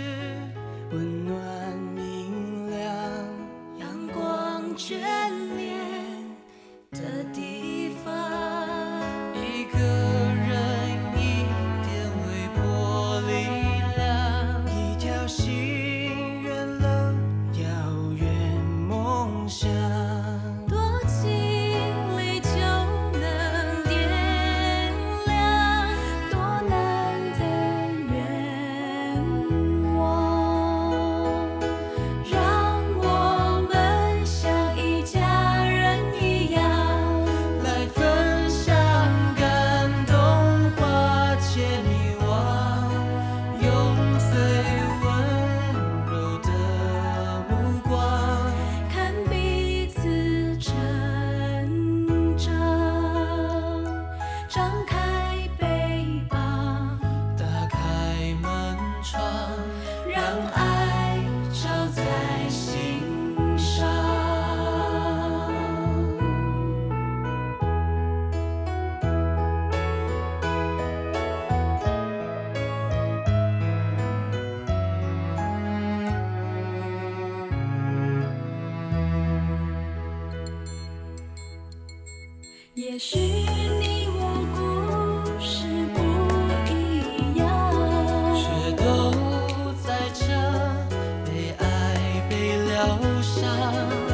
[92.87, 94.05] 忧伤